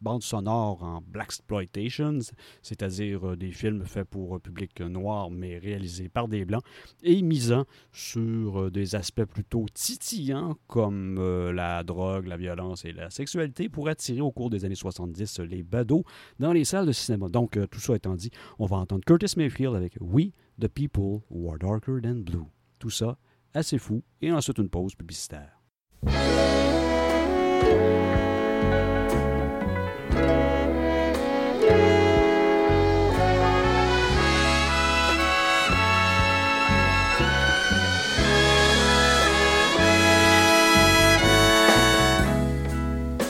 bandes 0.00 0.22
sonores 0.22 0.82
en 0.82 1.02
Black 1.06 1.32
Exploitation, 1.32 2.18
c'est-à-dire 2.62 3.36
des 3.36 3.52
films 3.52 3.84
faits 3.84 4.08
pour 4.08 4.40
public 4.40 4.80
noir 4.80 5.30
mais 5.30 5.58
réalisés 5.58 6.08
par 6.08 6.28
des 6.28 6.44
blancs 6.44 6.62
et 7.02 7.22
misant 7.22 7.64
sur 7.92 8.70
des 8.70 8.94
aspects 8.94 9.24
plutôt 9.24 9.66
titillants 9.72 10.56
comme 10.66 11.50
la 11.52 11.84
drogue, 11.84 12.26
la 12.26 12.36
violence 12.36 12.84
et 12.84 12.92
la 12.92 13.08
sexualité 13.08 13.68
pour 13.68 13.88
attirer 13.88 14.20
au 14.20 14.30
cours 14.30 14.50
des 14.50 14.64
années 14.64 14.74
70 14.74 15.40
euh, 15.40 15.44
les 15.44 15.62
badauds 15.62 16.04
dans 16.38 16.52
les 16.52 16.64
salles 16.64 16.86
de 16.86 16.92
cinéma. 16.92 17.28
Donc, 17.28 17.58
tout 17.70 17.80
ça 17.80 17.94
étant 17.94 18.14
dit, 18.14 18.21
on 18.58 18.66
va 18.66 18.76
entendre 18.76 19.04
Curtis 19.04 19.34
Mayfield 19.36 19.74
avec 19.74 19.96
We, 20.00 20.32
the 20.60 20.68
People 20.68 21.22
Who 21.30 21.50
Are 21.50 21.58
Darker 21.58 22.00
Than 22.02 22.22
Blue. 22.22 22.46
Tout 22.78 22.90
ça, 22.90 23.18
assez 23.54 23.78
fou, 23.78 24.02
et 24.20 24.32
ensuite 24.32 24.58
une 24.58 24.68
pause 24.68 24.94
publicitaire. 24.94 25.58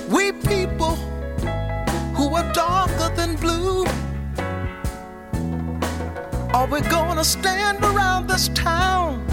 We 0.09 0.33
people 0.33 0.97
who 2.15 2.35
are 2.35 2.53
darker 2.53 2.82
Are 6.63 6.69
we 6.69 6.81
gonna 6.83 7.25
stand 7.25 7.83
around 7.83 8.29
this 8.29 8.47
town 8.51 9.27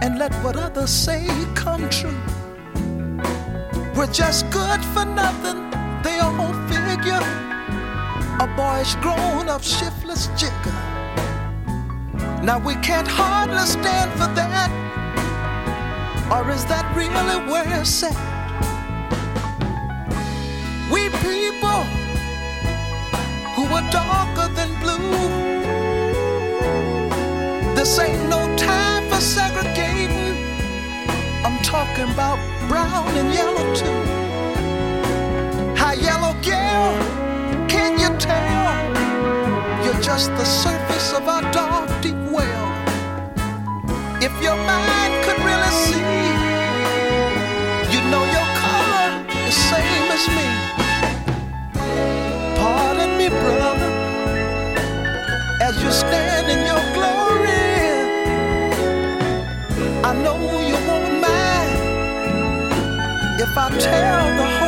and 0.00 0.18
let 0.18 0.32
what 0.42 0.56
others 0.56 0.88
say 0.88 1.28
come 1.54 1.90
true? 1.90 2.18
We're 3.94 4.10
just 4.10 4.50
good 4.50 4.82
for 4.94 5.04
nothing, 5.04 5.70
they 6.02 6.18
all 6.20 6.54
figure. 6.72 7.20
A 8.40 8.46
boyish 8.56 8.94
grown 9.04 9.50
up 9.50 9.62
shiftless 9.62 10.28
jigger. 10.40 10.72
Now 12.42 12.62
we 12.64 12.76
can't 12.76 13.06
hardly 13.06 13.66
stand 13.66 14.10
for 14.12 14.30
that. 14.40 14.70
Or 16.32 16.50
is 16.50 16.64
that 16.64 16.96
really 16.96 17.44
where 17.46 17.78
it's 17.78 18.02
at? 18.02 18.16
We 20.90 21.10
people 21.20 21.82
who 23.54 23.64
are 23.76 23.90
darker 23.90 24.48
than 24.54 24.70
blue. 24.80 25.55
This 27.86 28.00
ain't 28.00 28.28
no 28.28 28.42
time 28.56 29.08
for 29.08 29.20
segregating. 29.20 30.34
I'm 31.46 31.56
talking 31.62 32.10
about 32.12 32.36
brown 32.68 33.06
and 33.14 33.32
yellow 33.32 33.66
too. 33.76 34.02
Hi, 35.78 35.92
yellow 35.94 36.34
girl, 36.42 36.98
can 37.68 37.92
you 38.00 38.10
tell? 38.18 39.84
You're 39.84 40.02
just 40.02 40.30
the 40.30 40.44
surface 40.44 41.12
of 41.12 41.28
our 41.28 41.42
dark, 41.52 41.88
deep 42.02 42.18
well. 42.34 42.66
If 44.20 44.32
your 44.42 44.56
mind 44.56 45.05
I 63.58 63.70
tell 63.70 64.36
the 64.36 64.44
whole 64.44 64.65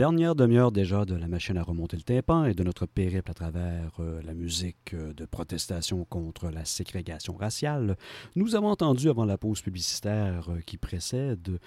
dernière 0.00 0.34
demi-heure 0.34 0.72
déjà 0.72 1.04
de 1.04 1.14
la 1.14 1.28
machine 1.28 1.58
à 1.58 1.62
remonter 1.62 1.94
le 1.98 2.02
tympan 2.02 2.46
et 2.46 2.54
de 2.54 2.62
notre 2.62 2.86
périple 2.86 3.30
à 3.30 3.34
travers 3.34 3.92
euh, 4.00 4.22
la 4.24 4.32
musique 4.32 4.94
euh, 4.94 5.12
de 5.12 5.26
protestation 5.26 6.06
contre 6.06 6.48
la 6.48 6.64
ségrégation 6.64 7.34
raciale, 7.34 7.98
nous 8.34 8.56
avons 8.56 8.68
entendu 8.68 9.10
avant 9.10 9.26
la 9.26 9.36
pause 9.36 9.60
publicitaire 9.60 10.48
euh, 10.48 10.60
qui 10.64 10.78
précède 10.78 11.58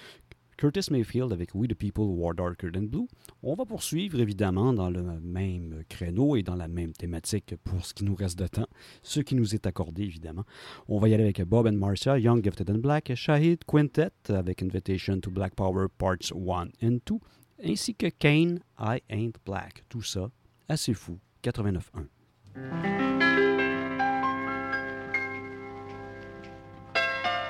Curtis 0.57 0.87
Mayfield 0.89 1.31
avec 1.31 1.53
We 1.53 1.67
the 1.67 1.75
People 1.75 2.05
War 2.05 2.33
Darker 2.33 2.71
Than 2.71 2.87
Blue. 2.87 3.07
On 3.43 3.53
va 3.53 3.65
poursuivre 3.65 4.19
évidemment 4.19 4.73
dans 4.73 4.89
le 4.89 5.03
même 5.21 5.83
créneau 5.87 6.35
et 6.35 6.41
dans 6.41 6.55
la 6.55 6.67
même 6.67 6.93
thématique 6.93 7.53
pour 7.63 7.85
ce 7.85 7.93
qui 7.93 8.03
nous 8.03 8.15
reste 8.15 8.39
de 8.39 8.47
temps, 8.47 8.67
ce 9.03 9.19
qui 9.19 9.35
nous 9.35 9.53
est 9.53 9.67
accordé 9.67 10.01
évidemment. 10.01 10.43
On 10.87 10.97
va 10.97 11.07
y 11.07 11.13
aller 11.13 11.25
avec 11.25 11.43
Bob 11.43 11.67
and 11.67 11.73
Marcia, 11.73 12.17
Young 12.17 12.43
Gifted 12.43 12.71
and 12.71 12.79
Black, 12.79 13.13
Shahid 13.13 13.63
Quintet 13.67 14.09
avec 14.29 14.63
Invitation 14.63 15.19
to 15.19 15.29
Black 15.29 15.53
Power 15.53 15.85
Parts 15.99 16.31
1 16.33 16.69
and 16.81 16.97
2, 17.05 17.19
ainsi 17.63 17.95
que 17.95 18.07
Kane, 18.07 18.59
I 18.79 19.01
Ain't 19.09 19.33
Black. 19.45 19.83
Tout 19.89 20.03
ça, 20.03 20.29
assez 20.67 20.93
fou, 20.93 21.19
89.1. 21.43 22.07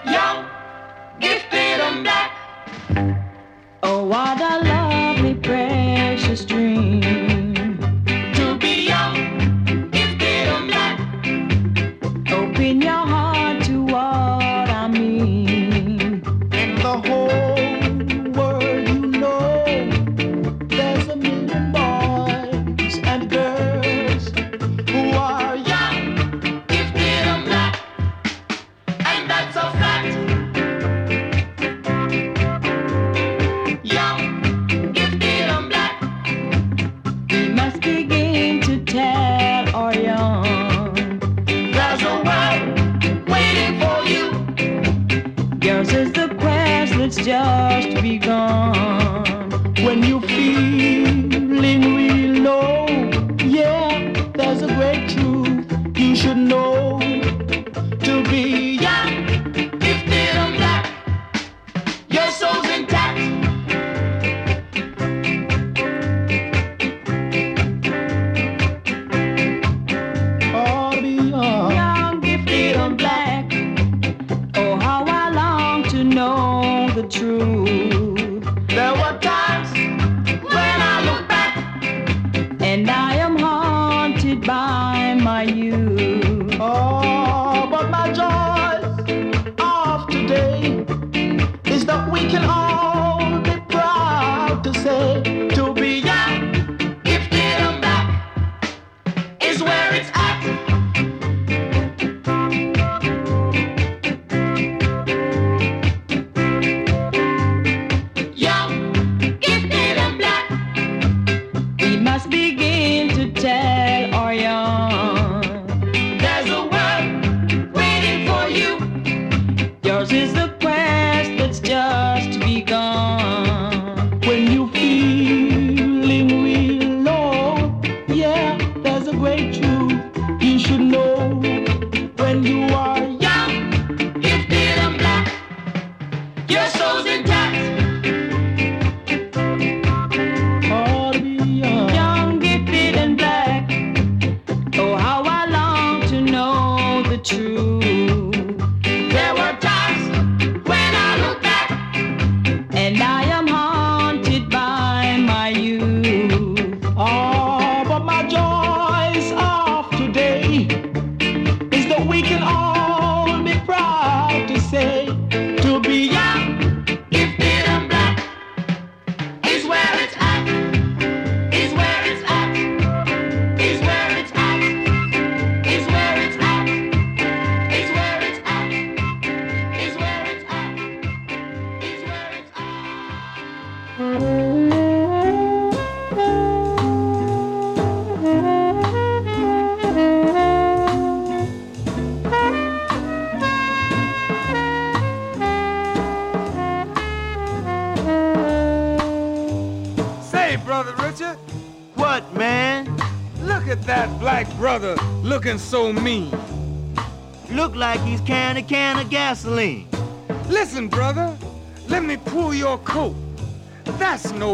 Young, 0.05 0.45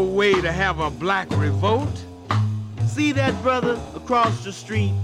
way 0.02 0.40
to 0.40 0.52
have 0.52 0.80
a 0.80 0.90
black 0.90 1.28
revolt. 1.30 2.04
See 2.86 3.12
that 3.12 3.40
brother 3.42 3.80
across 3.94 4.44
the 4.44 4.52
street 4.52 4.94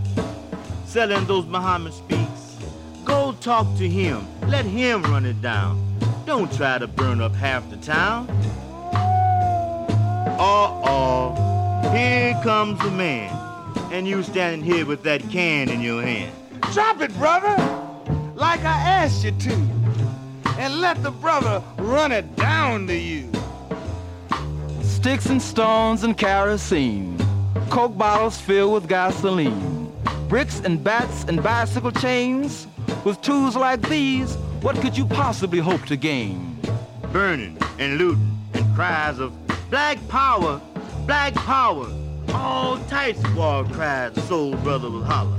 selling 0.87 1.27
those 1.27 1.45
Muhammad 1.47 1.93
speaks? 1.93 2.57
Go 3.05 3.33
talk 3.41 3.67
to 3.77 3.89
him. 3.89 4.27
Let 4.49 4.65
him 4.65 5.03
run 5.03 5.27
it 5.27 5.43
down. 5.43 5.83
Don't 6.25 6.51
try 6.53 6.79
to 6.79 6.87
burn 6.87 7.21
up 7.21 7.35
half 7.35 7.69
the 7.71 7.77
town. 7.77 8.29
Uh-oh. 10.39 11.35
Here 11.95 12.39
comes 12.43 12.79
the 12.81 12.91
man. 12.91 13.31
And 13.93 14.07
you 14.07 14.23
standing 14.23 14.63
here 14.63 14.87
with 14.87 15.03
that 15.03 15.23
can 15.31 15.69
in 15.69 15.81
your 15.81 16.03
hand. 16.03 16.33
Drop 16.73 17.01
it, 17.01 17.15
brother, 17.19 17.57
like 18.35 18.61
I 18.61 18.79
asked 18.81 19.25
you 19.25 19.33
to. 19.33 19.53
And 20.59 20.81
let 20.81 21.03
the 21.03 21.11
brother 21.11 21.63
run 21.79 22.11
it 22.11 22.37
down 22.37 22.87
to 22.87 22.97
you. 22.97 23.31
Sticks 24.97 25.27
and 25.27 25.41
stones 25.41 26.05
and 26.05 26.17
kerosene, 26.17 27.17
coke 27.69 27.97
bottles 27.97 28.41
filled 28.41 28.73
with 28.73 28.89
gasoline, 28.89 29.93
bricks 30.27 30.61
and 30.61 30.83
bats 30.83 31.23
and 31.25 31.43
bicycle 31.43 31.93
chains. 31.93 32.67
With 33.05 33.21
tools 33.21 33.55
like 33.57 33.87
these, 33.89 34.35
what 34.63 34.75
could 34.77 34.97
you 34.97 35.05
possibly 35.05 35.59
hope 35.61 35.85
to 35.85 35.97
gain? 35.97 36.59
Burning 37.13 37.59
and 37.79 37.99
looting 37.99 38.37
and 38.55 38.75
cries 38.75 39.19
of 39.19 39.33
black 39.71 39.99
power, 40.09 40.61
black 41.05 41.35
power. 41.35 41.87
All 42.31 42.79
types 42.89 43.23
of 43.23 43.37
war 43.37 43.65
cries 43.65 44.15
the 44.15 44.23
soul 44.23 44.57
brother 44.57 44.91
will 44.91 45.05
holler. 45.05 45.39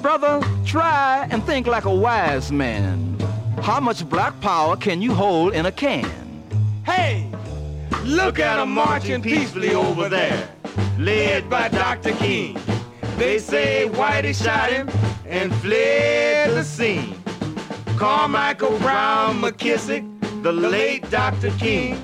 Brother, 0.00 0.40
try 0.64 1.26
and 1.30 1.44
think 1.44 1.66
like 1.66 1.86
a 1.86 1.94
wise 1.94 2.52
man. 2.52 3.18
How 3.62 3.80
much 3.80 4.08
black 4.08 4.40
power 4.40 4.76
can 4.76 5.02
you 5.02 5.12
hold 5.12 5.54
in 5.54 5.66
a 5.66 5.72
can? 5.72 6.08
Hey, 6.86 7.30
look, 8.04 8.38
at 8.38 8.58
'em 8.58 8.70
marching 8.70 9.22
peacefully 9.22 9.74
over 9.74 10.08
there, 10.08 10.48
led 10.98 11.48
by 11.48 11.68
Dr. 11.68 12.12
King. 12.12 12.58
They 13.16 13.38
say 13.38 13.88
Whitey 13.92 14.34
shot 14.34 14.70
him 14.70 14.88
and 15.26 15.54
fled 15.56 16.50
the 16.50 16.64
scene. 16.64 17.14
Carmichael 17.96 18.78
Brown 18.78 19.40
McKissick, 19.40 20.04
the 20.42 20.52
late 20.52 21.10
Dr. 21.10 21.50
King. 21.58 22.00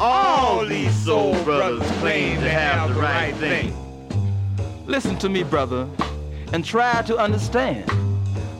All 0.00 0.66
these 0.66 0.94
soul 0.94 1.34
brothers 1.44 1.90
claim 2.00 2.40
to 2.40 2.50
have 2.50 2.94
the 2.94 3.00
right 3.00 3.34
thing. 3.36 3.74
Listen 4.86 5.16
to 5.18 5.28
me, 5.28 5.42
brother, 5.42 5.88
and 6.52 6.64
try 6.64 7.02
to 7.02 7.16
understand 7.16 7.90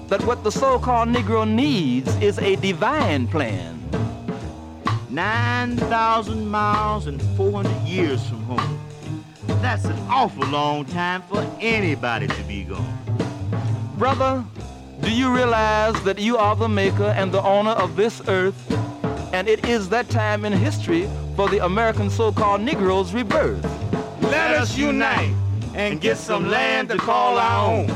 that 0.09 0.25
what 0.25 0.45
the 0.45 0.53
so-called 0.53 1.09
Negro 1.09 1.49
needs 1.49 2.15
is 2.17 2.39
a 2.39 2.57
divine 2.57 3.27
plan. 3.27 3.82
9,000 5.13 6.47
miles 6.47 7.07
and 7.07 7.21
400 7.37 7.71
years 7.87 8.27
from 8.27 8.43
home. 8.45 8.81
That's 9.61 9.85
an 9.85 9.99
awful 10.09 10.47
long 10.47 10.87
time 10.87 11.21
for 11.23 11.47
anybody 11.61 12.29
to 12.29 12.43
be 12.45 12.65
gone. 12.65 12.99
Brother, 13.99 14.43
do 15.03 15.13
you 15.15 15.31
realize 15.31 16.03
that 16.05 16.19
you 16.19 16.39
are 16.39 16.57
the 16.57 16.69
maker 16.69 17.13
and 17.15 17.31
the 17.31 17.43
owner 17.43 17.73
of 17.73 17.95
this 17.95 18.23
earth? 18.27 18.57
And 19.35 19.49
it 19.49 19.69
is 19.69 19.91
that 19.91 20.09
time 20.09 20.47
in 20.47 20.53
history 20.55 21.11
for 21.37 21.47
the 21.47 21.63
American 21.63 22.09
so-called 22.09 22.63
Negro's 22.63 23.13
rebirth. 23.13 23.63
Let 24.23 24.53
us 24.53 24.79
unite 24.79 25.35
and 25.75 26.01
get 26.01 26.17
some 26.17 26.49
land 26.49 26.89
to 26.89 26.97
call 26.97 27.37
our 27.37 27.71
own 27.71 27.87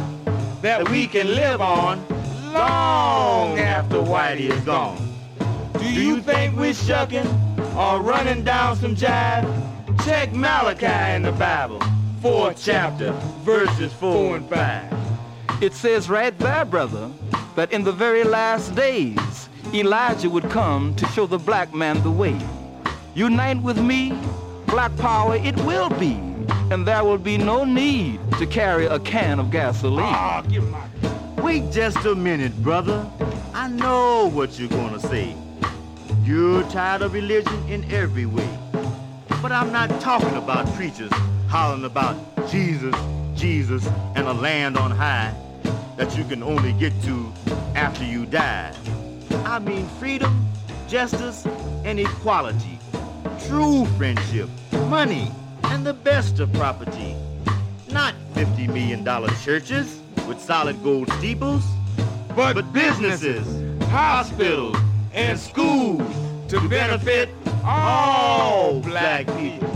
that 0.60 0.86
we 0.90 1.06
can 1.06 1.28
live 1.28 1.62
on 1.62 2.06
long 2.52 3.58
after 3.58 3.96
Whitey 3.96 4.50
is 4.50 4.60
gone. 4.60 5.05
Do 5.78 5.92
you 5.92 6.20
think 6.22 6.56
we're 6.56 6.72
shucking 6.72 7.26
or 7.76 8.00
running 8.00 8.44
down 8.44 8.76
some 8.76 8.96
jive? 8.96 9.44
Check 10.04 10.32
Malachi 10.32 11.14
in 11.14 11.22
the 11.22 11.32
Bible, 11.32 11.80
fourth 12.22 12.62
chapter, 12.62 13.12
verses 13.44 13.92
four 13.92 14.36
and 14.36 14.48
five. 14.48 14.92
It 15.62 15.74
says 15.74 16.08
right 16.08 16.36
there, 16.38 16.64
brother, 16.64 17.10
that 17.56 17.72
in 17.72 17.84
the 17.84 17.92
very 17.92 18.24
last 18.24 18.74
days, 18.74 19.48
Elijah 19.74 20.30
would 20.30 20.48
come 20.50 20.94
to 20.96 21.06
show 21.08 21.26
the 21.26 21.38
black 21.38 21.74
man 21.74 22.02
the 22.02 22.10
way. 22.10 22.38
Unite 23.14 23.60
with 23.62 23.78
me, 23.78 24.18
black 24.66 24.96
power 24.96 25.36
it 25.36 25.56
will 25.60 25.90
be, 25.90 26.14
and 26.70 26.86
there 26.86 27.04
will 27.04 27.18
be 27.18 27.36
no 27.36 27.64
need 27.64 28.18
to 28.38 28.46
carry 28.46 28.86
a 28.86 28.98
can 29.00 29.38
of 29.38 29.50
gasoline. 29.50 30.04
Ah, 30.06 30.42
my 30.48 31.42
Wait 31.42 31.70
just 31.70 32.04
a 32.06 32.14
minute, 32.14 32.56
brother. 32.62 33.06
I 33.52 33.68
know 33.68 34.30
what 34.32 34.58
you're 34.58 34.68
gonna 34.68 35.00
say. 35.00 35.36
You're 36.26 36.64
tired 36.70 37.02
of 37.02 37.12
religion 37.12 37.68
in 37.68 37.84
every 37.92 38.26
way. 38.26 38.58
But 39.40 39.52
I'm 39.52 39.70
not 39.70 40.00
talking 40.00 40.34
about 40.34 40.66
preachers 40.74 41.12
hollering 41.46 41.84
about 41.84 42.16
Jesus, 42.50 42.96
Jesus, 43.36 43.86
and 44.16 44.26
a 44.26 44.32
land 44.32 44.76
on 44.76 44.90
high 44.90 45.32
that 45.96 46.18
you 46.18 46.24
can 46.24 46.42
only 46.42 46.72
get 46.72 46.92
to 47.04 47.32
after 47.76 48.02
you 48.02 48.26
die. 48.26 48.74
I 49.44 49.60
mean 49.60 49.86
freedom, 50.00 50.48
justice, 50.88 51.46
and 51.84 52.00
equality. 52.00 52.80
True 53.46 53.86
friendship, 53.96 54.48
money, 54.88 55.30
and 55.66 55.86
the 55.86 55.94
best 55.94 56.40
of 56.40 56.52
property. 56.54 57.14
Not 57.92 58.16
$50 58.34 58.66
million 58.66 59.04
churches 59.44 60.00
with 60.26 60.40
solid 60.40 60.82
gold 60.82 61.08
steeples, 61.12 61.62
but, 62.34 62.54
but 62.54 62.72
businesses, 62.72 63.46
hospitals, 63.84 64.76
and 65.16 65.40
schools 65.40 66.02
to 66.46 66.60
benefit 66.68 67.30
all 67.64 68.80
black 68.80 69.26
people. 69.38 69.72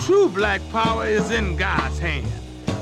True 0.00 0.28
black 0.28 0.60
power 0.72 1.06
is 1.06 1.30
in 1.30 1.56
God's 1.56 2.00
hand, 2.00 2.26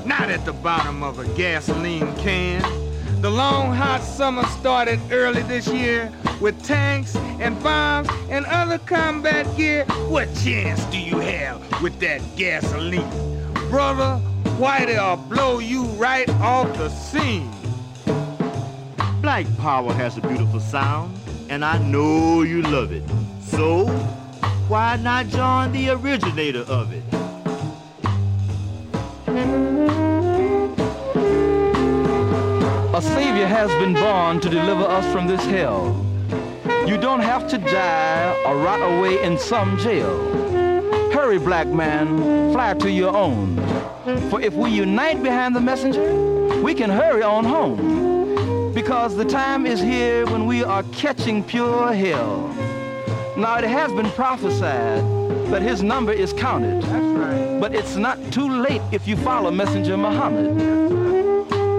not 0.06 0.30
at 0.30 0.46
the 0.46 0.54
bottom 0.54 1.02
of 1.02 1.18
a 1.18 1.28
gasoline 1.36 2.16
can. 2.16 2.91
The 3.22 3.30
long 3.30 3.72
hot 3.72 4.02
summer 4.02 4.42
started 4.46 4.98
early 5.12 5.42
this 5.42 5.68
year 5.68 6.10
with 6.40 6.60
tanks 6.64 7.14
and 7.14 7.54
bombs 7.62 8.08
and 8.28 8.44
other 8.46 8.78
combat 8.78 9.46
gear. 9.56 9.84
What 10.08 10.26
chance 10.42 10.84
do 10.86 10.98
you 10.98 11.20
have 11.20 11.80
with 11.80 12.00
that 12.00 12.20
gasoline? 12.34 13.08
Brother, 13.70 14.20
Whitey'll 14.58 15.18
blow 15.28 15.60
you 15.60 15.84
right 15.84 16.28
off 16.40 16.76
the 16.76 16.88
scene. 16.88 17.48
Black 19.20 19.46
power 19.58 19.92
has 19.92 20.18
a 20.18 20.20
beautiful 20.20 20.58
sound, 20.58 21.16
and 21.48 21.64
I 21.64 21.78
know 21.78 22.42
you 22.42 22.62
love 22.62 22.90
it. 22.90 23.04
So, 23.40 23.86
why 24.66 24.96
not 24.96 25.28
join 25.28 25.70
the 25.70 25.90
originator 25.90 26.62
of 26.62 26.92
it? 26.92 27.04
A 32.94 33.00
savior 33.00 33.46
has 33.46 33.70
been 33.80 33.94
born 33.94 34.38
to 34.40 34.50
deliver 34.50 34.82
us 34.82 35.10
from 35.10 35.26
this 35.26 35.42
hell. 35.46 35.96
You 36.86 36.98
don't 36.98 37.20
have 37.20 37.48
to 37.48 37.56
die 37.56 38.36
or 38.44 38.56
rot 38.56 38.82
away 38.82 39.22
in 39.22 39.38
some 39.38 39.78
jail. 39.78 40.12
Hurry, 41.10 41.38
black 41.38 41.68
man, 41.68 42.52
fly 42.52 42.74
to 42.74 42.90
your 42.90 43.16
own. 43.16 43.56
For 44.28 44.42
if 44.42 44.52
we 44.52 44.68
unite 44.68 45.22
behind 45.22 45.56
the 45.56 45.60
messenger, 45.60 46.60
we 46.62 46.74
can 46.74 46.90
hurry 46.90 47.22
on 47.22 47.46
home 47.46 48.74
because 48.74 49.16
the 49.16 49.24
time 49.24 49.64
is 49.64 49.80
here 49.80 50.26
when 50.26 50.44
we 50.44 50.62
are 50.62 50.82
catching 50.92 51.42
pure 51.42 51.94
hell. 51.94 52.48
Now 53.38 53.56
it 53.56 53.64
has 53.64 53.90
been 53.92 54.10
prophesied 54.10 55.02
that 55.50 55.62
his 55.62 55.82
number 55.82 56.12
is 56.12 56.34
counted. 56.34 56.82
That's 56.82 56.92
right. 56.92 57.58
But 57.58 57.74
it's 57.74 57.96
not 57.96 58.18
too 58.30 58.50
late 58.50 58.82
if 58.92 59.08
you 59.08 59.16
follow 59.16 59.50
Messenger 59.50 59.96
Muhammad. 59.96 61.31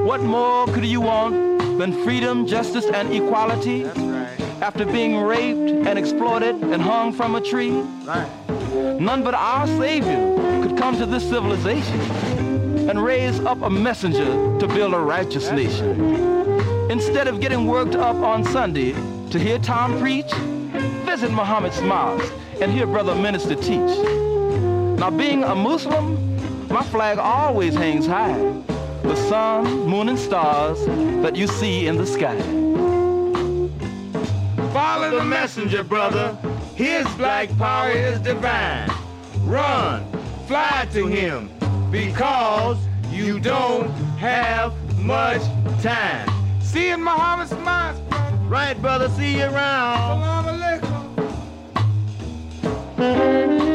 What 0.03 0.21
more 0.21 0.67
could 0.67 0.83
you 0.83 0.99
want 0.99 1.79
than 1.79 2.03
freedom, 2.03 2.45
justice, 2.45 2.85
and 2.87 3.13
equality? 3.13 3.83
That's 3.83 3.99
right. 3.99 4.61
After 4.61 4.85
being 4.85 5.21
raped 5.21 5.87
and 5.87 5.97
exploited 5.97 6.61
and 6.61 6.81
hung 6.81 7.13
from 7.13 7.35
a 7.35 7.41
tree? 7.41 7.71
Right. 8.03 8.29
None 8.99 9.23
but 9.23 9.33
our 9.33 9.65
Savior 9.65 10.35
could 10.61 10.77
come 10.77 10.97
to 10.97 11.05
this 11.05 11.23
civilization 11.29 12.01
and 12.89 13.01
raise 13.01 13.39
up 13.45 13.61
a 13.61 13.69
messenger 13.69 14.25
to 14.59 14.67
build 14.67 14.93
a 14.93 14.99
righteous 14.99 15.49
nation. 15.51 16.13
Instead 16.91 17.29
of 17.29 17.39
getting 17.39 17.65
worked 17.65 17.95
up 17.95 18.17
on 18.17 18.43
Sunday 18.43 18.91
to 19.29 19.39
hear 19.39 19.57
Tom 19.57 19.97
preach, 20.01 20.33
visit 21.05 21.31
Muhammad's 21.31 21.81
mosque 21.81 22.33
and 22.59 22.73
hear 22.73 22.87
Brother 22.87 23.15
Minister 23.15 23.55
teach. 23.55 23.97
Now, 24.99 25.09
being 25.09 25.45
a 25.45 25.55
Muslim, 25.55 26.67
my 26.67 26.83
flag 26.83 27.19
always 27.19 27.73
hangs 27.73 28.05
high. 28.05 28.63
The 29.03 29.15
sun, 29.27 29.87
moon, 29.87 30.09
and 30.09 30.17
stars 30.17 30.83
that 31.21 31.35
you 31.35 31.47
see 31.47 31.87
in 31.87 31.97
the 31.97 32.05
sky. 32.05 32.37
Follow 34.73 35.19
the 35.19 35.23
messenger, 35.23 35.83
brother. 35.83 36.37
His 36.75 37.07
black 37.15 37.55
power 37.57 37.91
is 37.91 38.19
divine. 38.19 38.89
Run, 39.41 40.03
fly 40.47 40.87
to 40.93 41.05
him, 41.05 41.49
because 41.91 42.77
you 43.11 43.39
don't 43.39 43.89
have 44.17 44.73
much 44.99 45.41
time. 45.83 46.27
See 46.61 46.87
you 46.87 46.95
in 46.95 47.03
Muhammad's 47.03 47.53
mosque. 47.59 48.01
Right, 48.49 48.79
brother. 48.81 49.09
See 49.09 49.37
you 49.37 49.45
around. 49.45 50.21
Salam 50.23 50.81
alaikum. 52.97 53.72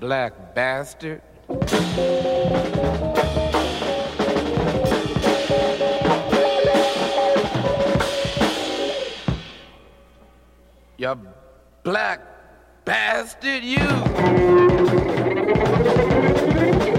Black 0.00 0.54
bastard. 0.54 1.22
You 10.98 11.16
black 11.84 12.20
bastard, 12.84 13.62
you. 13.62 13.78
You 16.86 16.97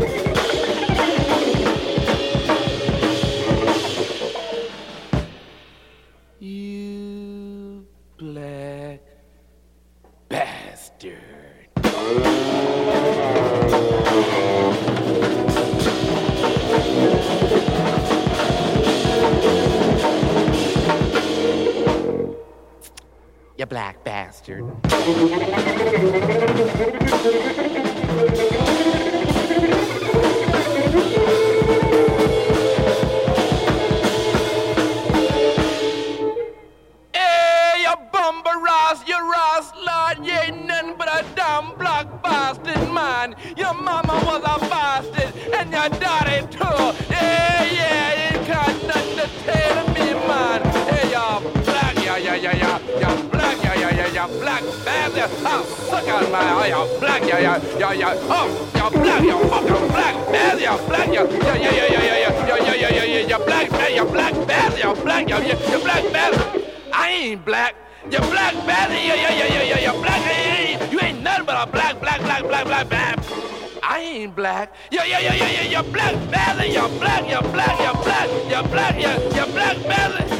black 41.77 42.21
bastard, 42.21 42.93
man. 42.93 43.35
Your 43.57 43.73
mama 43.73 44.21
was 44.25 44.41
a 44.43 44.59
bastard, 44.69 45.33
and 45.53 45.71
your 45.71 45.89
daddy 45.99 46.47
too. 46.47 46.83
Yeah, 47.09 48.31
you 48.31 48.47
got 48.47 48.73
nothing 48.87 49.15
to 49.17 49.27
tell 49.43 49.87
me, 49.93 50.13
man. 50.27 50.61
Hey, 50.89 51.09
you 51.09 51.63
black, 51.63 51.95
yeah, 51.95 52.17
yeah, 52.17 52.35
yeah, 52.35 52.55
yeah, 52.55 52.79
you 52.79 52.88
yeah, 54.19 54.39
black 54.39 54.63
bastard. 54.83 55.31
Oh, 55.45 55.63
suck 55.87 56.07
on 56.07 56.31
my, 56.31 56.39
oh, 56.51 56.65
you 56.67 56.99
black, 56.99 57.21
yeah, 57.23 57.39
yeah, 57.39 57.79
yeah, 57.79 57.93
yeah. 57.93 58.27
Oh, 58.27 58.47
you 58.75 58.99
black, 58.99 59.23
you 59.23 59.37
fucking 59.47 59.87
black 59.87 60.15
bastard, 60.31 60.61
you 60.61 60.87
black, 60.87 61.07
yeah, 61.07 61.23
yeah, 61.23 61.55
yeah, 61.55 61.87
yeah, 61.87 62.03
yeah, 62.03 62.47
yeah, 62.47 62.57
yeah, 62.57 62.75
yeah, 62.75 62.89
yeah, 62.89 63.03
yeah, 63.03 63.37
you 63.37 63.45
black, 63.45 63.71
man, 63.71 63.95
you 63.95 64.05
black 64.05 64.33
bastard, 64.47 64.83
you 64.83 65.03
black, 65.03 65.29
yeah, 65.29 65.39
yeah, 65.39 65.71
you 65.71 65.79
black 65.79 66.03
bastard. 66.11 66.65
I 66.91 67.09
ain't 67.09 67.45
black. 67.45 67.75
You 68.11 68.19
black 68.19 68.53
bastard. 68.65 68.97
Yeah, 68.97 69.15
yeah, 69.15 69.33
yeah, 69.39 69.47
yeah, 69.47 69.63
yeah, 69.63 69.91
you 69.91 70.01
black. 70.01 70.21
Yeah, 70.25 70.91
You 70.91 70.99
ain't 70.99 71.21
nothing 71.21 71.45
but 71.45 71.67
a 71.67 71.71
black, 71.71 71.99
black, 72.01 72.19
black, 72.21 72.43
black, 72.43 72.65
black, 72.65 72.89
black. 72.89 73.19
I 73.83 73.99
ain't 73.99 74.35
black. 74.35 74.73
Yeah, 74.91 75.05
yeah, 75.05 75.19
yeah, 75.19 75.63
you 75.63 75.91
black 75.91 76.15
bastard. 76.31 76.73
You 76.73 76.87
black, 76.99 77.23
you 77.29 77.41
black, 77.51 77.79
you 77.79 77.93
black, 78.03 78.29
you 78.51 78.61
black, 78.69 78.95
you, 78.95 79.13
you 79.37 79.45
black 79.53 79.77
bastard. 79.83 80.38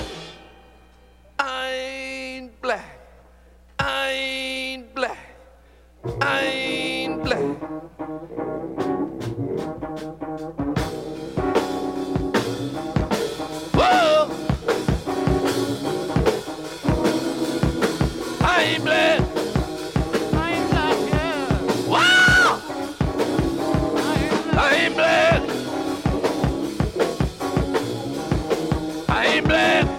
ain't 3.90 4.94
black. 4.94 5.18
I 6.22 6.42
ain't 6.42 7.24
black. 7.24 7.40
Whoa. 13.74 14.30
Ein 18.42 18.82
blij. 18.84 19.20
Ein 20.34 20.68
blij, 20.70 20.96
yeah. 21.10 21.60
Wow. 21.88 22.62
Ein 24.58 24.94
blij. 24.94 25.42
Ein. 29.08 29.99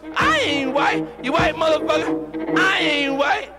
I 0.15 0.39
ain't 0.39 0.73
white. 0.73 1.07
You 1.23 1.33
white 1.33 1.55
motherfucker. 1.55 2.57
I 2.57 2.79
ain't 2.79 3.17
white. 3.17 3.49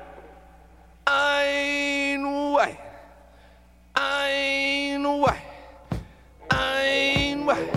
I 1.07 1.45
ain't 1.45 2.23
white. 2.23 2.79
I 3.95 4.29
ain't 4.29 5.03
white. 5.03 5.43
I 6.51 6.83
ain't 6.83 7.45
white. 7.47 7.75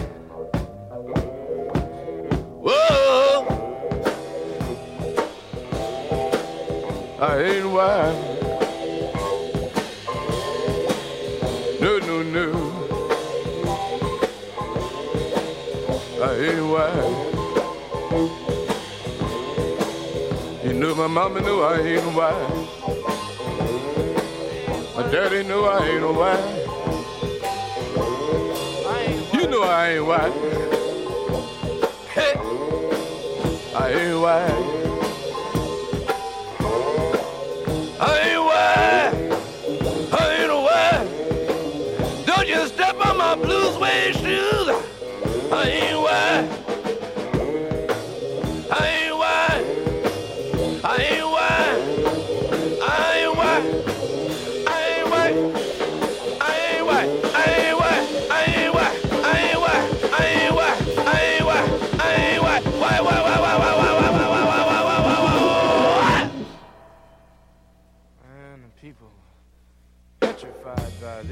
Whoa. 2.65 3.45
I 7.19 7.43
ain't 7.43 7.69
white. 7.71 8.35
No, 11.81 11.99
no, 11.99 12.23
no. 12.23 12.45
I 16.21 16.33
ain't 16.37 16.65
white 16.71 18.44
knew 20.75 20.93
my 20.95 21.07
mama 21.07 21.41
knew 21.41 21.61
I 21.61 21.79
ain't 21.79 22.05
white. 22.13 22.49
My 24.95 25.03
daddy 25.11 25.43
knew 25.43 25.63
I 25.63 25.87
ain't 25.87 26.03
white. 26.15 26.65
You 29.33 29.47
know 29.47 29.63
I 29.63 29.89
ain't 29.89 30.05
white. 30.05 30.33
Hey, 32.13 32.35
I 33.75 33.89
ain't 33.91 34.21
white. 34.21 34.75
blues 43.41 43.75
suede 43.75 44.15
shoes. 44.15 44.69
I 45.51 45.63
ain't 45.67 46.01
white. 46.01 46.64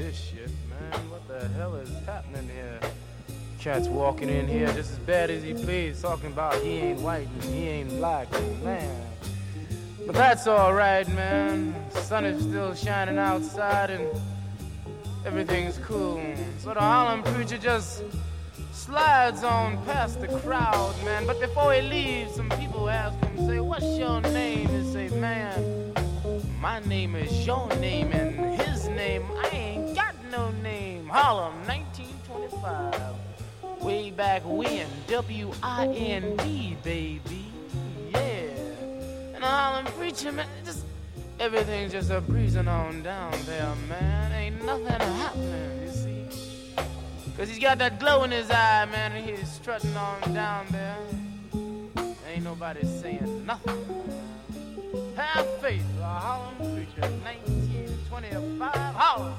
This 0.04 0.20
shit, 0.20 0.50
man. 0.68 1.10
What 1.10 1.26
the 1.28 1.48
hell 1.54 1.76
is 1.76 1.88
happening 2.04 2.46
here? 2.48 2.78
Cats 3.58 3.88
walking 3.88 4.28
in 4.28 4.46
here 4.46 4.66
just 4.66 4.92
as 4.92 4.98
bad 4.98 5.30
as 5.30 5.42
he 5.42 5.54
please, 5.54 6.02
talking 6.02 6.26
about 6.26 6.56
he 6.56 6.72
ain't 6.72 7.00
white 7.00 7.26
and 7.26 7.44
he 7.44 7.68
ain't 7.68 7.88
black, 7.88 8.30
man. 8.62 9.06
But 10.04 10.14
that's 10.14 10.46
alright, 10.46 11.08
man. 11.08 11.74
Sun 11.90 12.26
is 12.26 12.42
still 12.42 12.74
shining 12.74 13.16
outside 13.16 13.88
and 13.88 14.06
everything's 15.24 15.78
cool. 15.78 16.22
So 16.58 16.74
the 16.74 16.80
Harlem 16.80 17.22
preacher 17.22 17.56
just 17.56 18.04
slides 18.72 19.42
on 19.42 19.82
past 19.86 20.20
the 20.20 20.28
crowd, 20.28 20.94
man. 21.02 21.26
But 21.26 21.40
before 21.40 21.72
he 21.72 21.80
leaves, 21.80 22.34
some 22.34 22.50
people 22.50 22.90
ask 22.90 23.18
him, 23.24 23.46
say, 23.46 23.60
What's 23.60 23.96
your 23.96 24.20
name? 24.20 24.68
He 24.68 24.92
say, 24.92 25.08
Man, 25.18 25.94
my 26.60 26.80
name 26.80 27.14
is 27.16 27.46
your 27.46 27.68
name, 27.76 28.12
and 28.12 28.60
his 28.60 28.86
name, 28.88 29.24
I 29.42 29.48
ain't 29.48 29.63
no 30.36 30.50
name. 30.62 31.08
Harlem, 31.08 31.54
1925. 31.66 33.82
Way 33.82 34.10
back 34.10 34.42
when, 34.44 34.86
W 35.06 35.52
I 35.62 35.86
N 35.86 36.36
D, 36.38 36.76
baby. 36.82 37.44
Yeah. 38.12 38.48
And 39.34 39.44
Harlem 39.44 39.84
preacher, 39.92 40.32
man, 40.32 40.46
just 40.64 40.84
everything's 41.38 41.92
just 41.92 42.10
a 42.10 42.20
breezing 42.20 42.66
on 42.66 43.02
down 43.02 43.32
there, 43.46 43.74
man. 43.88 44.32
Ain't 44.32 44.64
nothing 44.64 44.86
happening, 44.86 45.82
you 45.82 45.92
see. 45.92 46.26
Cause 47.36 47.48
he's 47.48 47.58
got 47.58 47.78
that 47.78 48.00
glow 48.00 48.24
in 48.24 48.30
his 48.30 48.50
eye, 48.50 48.86
man, 48.86 49.12
and 49.12 49.28
he's 49.28 49.48
strutting 49.48 49.96
on 49.96 50.20
down 50.32 50.66
there. 50.70 50.96
Ain't 52.32 52.42
nobody 52.42 52.84
saying 52.86 53.46
nothing. 53.46 53.84
Have 55.16 55.48
faith, 55.60 55.84
a 56.00 56.04
Harlem 56.04 56.56
preacher, 56.56 57.08
1925, 57.22 58.94
Harlem. 58.94 59.34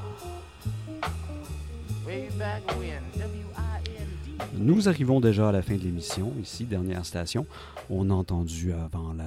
Nous 4.53 4.87
arrivons 4.87 5.19
déjà 5.19 5.49
à 5.49 5.51
la 5.51 5.61
fin 5.61 5.75
de 5.75 5.81
l'émission, 5.81 6.33
ici, 6.41 6.65
dernière 6.65 7.05
station. 7.05 7.45
On 7.89 8.09
a 8.09 8.13
entendu 8.13 8.73
avant 8.73 9.13
la. 9.13 9.23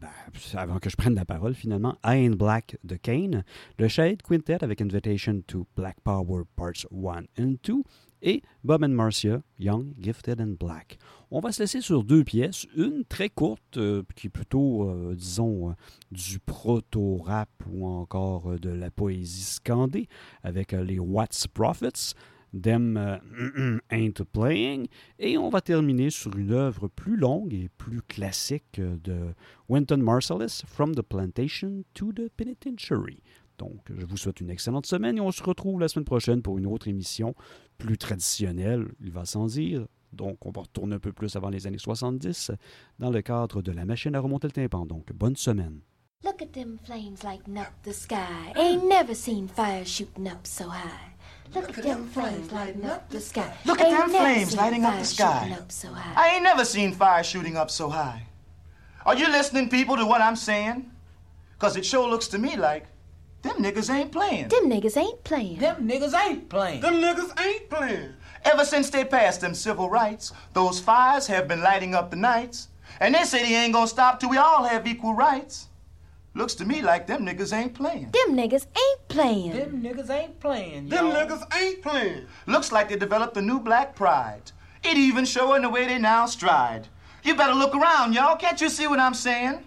ben, 0.00 0.08
avant 0.54 0.78
que 0.78 0.90
je 0.90 0.96
prenne 0.96 1.14
la 1.14 1.24
parole 1.24 1.54
finalement, 1.54 1.96
I 2.04 2.26
Ain't 2.26 2.36
Black 2.36 2.76
de 2.84 2.96
Kane, 2.96 3.44
le 3.78 3.88
Shade 3.88 4.22
Quintet 4.22 4.62
avec 4.62 4.80
Invitation 4.80 5.42
to 5.46 5.66
Black 5.76 6.00
Power 6.02 6.42
Parts 6.56 6.86
1 6.92 7.24
and 7.38 7.56
2 7.62 7.82
et 8.24 8.42
Bob 8.64 8.82
and 8.82 8.88
Marcia, 8.88 9.42
Young, 9.60 9.92
Gifted 10.00 10.40
and 10.40 10.56
Black. 10.58 10.98
On 11.30 11.40
va 11.40 11.52
se 11.52 11.62
laisser 11.62 11.80
sur 11.80 12.02
deux 12.02 12.24
pièces, 12.24 12.66
une 12.76 13.04
très 13.04 13.28
courte 13.28 13.76
euh, 13.76 14.02
qui 14.16 14.28
est 14.28 14.30
plutôt, 14.30 14.88
euh, 14.88 15.14
disons, 15.14 15.70
euh, 15.70 15.72
du 16.10 16.40
proto-rap 16.40 17.50
ou 17.70 17.86
encore 17.86 18.58
de 18.58 18.70
la 18.70 18.90
poésie 18.90 19.44
scandée 19.44 20.08
avec 20.42 20.72
les 20.72 20.98
Watts 20.98 21.46
Prophets. 21.52 22.14
Them 22.62 22.96
Ain't 23.90 24.22
Playing. 24.32 24.86
Et 25.18 25.36
on 25.36 25.50
va 25.50 25.60
terminer 25.60 26.10
sur 26.10 26.36
une 26.36 26.52
œuvre 26.52 26.86
plus 26.86 27.16
longue 27.16 27.52
et 27.52 27.68
plus 27.78 28.00
classique 28.00 28.80
de 28.80 29.34
Wynton 29.68 29.96
Marsalis, 29.96 30.62
From 30.64 30.94
the 30.94 31.02
Plantation 31.02 31.82
to 31.94 32.12
the 32.12 32.30
Penitentiary. 32.36 33.18
Donc, 33.58 33.80
je 33.96 34.04
vous 34.04 34.16
souhaite 34.16 34.40
une 34.40 34.50
excellente 34.50 34.86
semaine 34.86 35.16
et 35.16 35.20
on 35.20 35.30
se 35.30 35.42
retrouve 35.42 35.80
la 35.80 35.88
semaine 35.88 36.04
prochaine 36.04 36.42
pour 36.42 36.58
une 36.58 36.66
autre 36.66 36.88
émission 36.88 37.34
plus 37.78 37.98
traditionnelle, 37.98 38.88
il 39.00 39.10
va 39.10 39.24
sans 39.24 39.46
dire. 39.46 39.86
Donc, 40.12 40.46
on 40.46 40.50
va 40.50 40.62
retourner 40.62 40.96
un 40.96 41.00
peu 41.00 41.12
plus 41.12 41.34
avant 41.36 41.50
les 41.50 41.66
années 41.66 41.78
70 41.78 42.52
dans 42.98 43.10
le 43.10 43.20
cadre 43.22 43.62
de 43.62 43.72
la 43.72 43.84
machine 43.84 44.14
à 44.14 44.20
remonter 44.20 44.46
le 44.46 44.52
tympan. 44.52 44.86
Donc, 44.86 45.12
bonne 45.12 45.36
semaine. 45.36 45.80
Look 46.24 46.40
at 46.40 46.52
them 46.52 46.78
flames 46.84 47.22
lighting 47.22 47.58
up 47.58 47.72
the 47.82 47.92
sky. 47.92 48.52
Ain't 48.56 48.88
never 48.88 49.14
seen 49.14 49.46
fire 49.46 49.84
shooting 49.84 50.26
up 50.26 50.46
so 50.46 50.68
high. 50.68 51.14
Look, 51.54 51.68
at 51.76 51.84
them 51.84 52.06
flames 52.06 52.50
lighting 52.50 52.84
up 52.86 53.08
the 53.10 53.20
sky. 53.20 53.52
Look 53.66 53.80
at 53.80 53.90
them 53.90 54.08
flames 54.08 54.56
lighting 54.56 54.84
up 54.84 54.98
the 54.98 55.04
sky. 55.04 55.50
up 55.52 55.70
so. 55.70 55.88
I 55.94 56.34
ain't 56.34 56.42
never 56.42 56.64
seen 56.64 56.92
fire 56.92 57.22
shooting 57.22 57.56
up 57.56 57.70
so 57.70 57.90
high. 57.90 58.26
Are 59.04 59.14
you 59.14 59.28
listening, 59.30 59.68
people, 59.68 59.96
to 59.96 60.06
what 60.06 60.22
I'm 60.22 60.36
saying? 60.36 60.90
Because 61.52 61.76
it 61.76 61.84
sure 61.84 62.08
looks 62.08 62.28
to 62.28 62.38
me 62.38 62.56
like 62.56 62.86
them 63.44 63.62
niggas 63.62 63.94
ain't 63.94 64.10
playing. 64.10 64.48
Them 64.48 64.70
niggas 64.70 64.96
ain't 64.96 65.22
playing. 65.22 65.58
Them 65.58 65.86
niggas 65.86 66.18
ain't 66.18 66.48
playing. 66.48 66.80
Them 66.80 66.94
niggas 66.94 67.38
ain't 67.44 67.68
playing. 67.68 68.14
Ever 68.42 68.64
since 68.64 68.88
they 68.88 69.04
passed 69.04 69.42
them 69.42 69.54
civil 69.54 69.90
rights, 69.90 70.32
those 70.54 70.80
fires 70.80 71.26
have 71.26 71.46
been 71.46 71.60
lighting 71.60 71.94
up 71.94 72.10
the 72.10 72.16
nights. 72.16 72.68
And 73.00 73.14
they 73.14 73.24
say 73.24 73.42
they 73.42 73.54
ain't 73.54 73.74
gonna 73.74 73.86
stop 73.86 74.18
till 74.18 74.30
we 74.30 74.38
all 74.38 74.64
have 74.64 74.86
equal 74.86 75.14
rights. 75.14 75.68
Looks 76.32 76.54
to 76.56 76.64
me 76.64 76.80
like 76.80 77.06
them 77.06 77.26
niggas 77.26 77.52
ain't 77.52 77.74
playing. 77.74 78.12
Them 78.12 78.34
niggas 78.34 78.66
ain't 78.76 79.08
playing. 79.08 79.52
Them 79.52 79.82
niggas 79.82 80.10
ain't 80.10 80.40
playing, 80.40 80.88
Them 80.88 81.06
niggas 81.10 81.44
ain't 81.54 81.82
playing. 81.82 82.26
Looks 82.46 82.72
like 82.72 82.88
they 82.88 82.96
developed 82.96 83.36
a 83.36 83.42
new 83.42 83.60
black 83.60 83.94
pride. 83.94 84.52
It 84.82 84.96
even 84.96 85.26
showing 85.26 85.62
the 85.62 85.68
way 85.68 85.86
they 85.86 85.98
now 85.98 86.24
stride. 86.26 86.88
You 87.22 87.34
better 87.34 87.54
look 87.54 87.74
around, 87.74 88.14
y'all. 88.14 88.36
Can't 88.36 88.60
you 88.60 88.70
see 88.70 88.86
what 88.86 89.00
I'm 89.00 89.14
saying? 89.14 89.62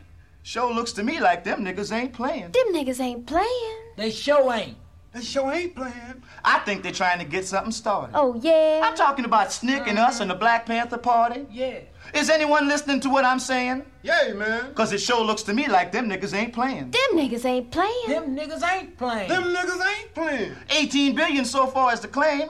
Sure 0.48 0.74
looks 0.74 0.94
to 0.94 1.04
me 1.04 1.20
like 1.20 1.44
them 1.44 1.66
niggas 1.66 1.92
ain't 1.92 2.14
playing. 2.14 2.52
Them 2.52 2.72
niggas 2.72 3.02
ain't 3.02 3.28
playing. 3.28 3.78
They 3.98 4.12
show 4.12 4.50
ain't. 4.54 4.78
They 5.12 5.20
show 5.20 5.52
ain't 5.52 5.76
playing. 5.76 6.24
I 6.42 6.60
think 6.60 6.84
they're 6.84 6.94
trying 6.94 7.20
to 7.20 7.26
get 7.26 7.46
something 7.46 7.74
started. 7.74 8.16
Oh, 8.16 8.40
yeah? 8.42 8.80
I'm 8.82 8.96
talking 8.96 9.26
about 9.26 9.50
SNCC 9.50 9.88
and 9.88 10.00
us 10.00 10.22
and 10.22 10.32
the 10.32 10.36
Black 10.36 10.66
Panther 10.66 11.00
Party. 11.00 11.46
Yeah. 11.52 11.80
Is 12.14 12.30
anyone 12.30 12.70
listening 12.70 13.02
to 13.02 13.10
what 13.10 13.26
I'm 13.26 13.40
saying? 13.40 13.86
Yeah, 14.04 14.32
man. 14.36 14.74
Cause 14.74 14.94
it 14.94 15.02
sure 15.02 15.22
looks 15.22 15.44
to 15.44 15.54
me 15.54 15.68
like 15.68 15.92
them 15.92 16.10
niggas 16.10 16.34
ain't 16.34 16.54
playing. 16.54 16.92
Them 16.92 17.20
niggas 17.20 17.44
ain't 17.44 17.70
playing. 17.70 18.08
Them 18.08 18.34
niggas 18.34 18.64
ain't 18.64 18.98
playing. 18.98 19.28
Them 19.28 19.54
niggas 19.54 19.86
ain't 19.86 20.14
playing. 20.14 20.54
18 20.70 21.14
billion 21.14 21.44
so 21.44 21.68
far 21.68 21.92
as 21.92 22.00
the 22.00 22.08
claim 22.08 22.48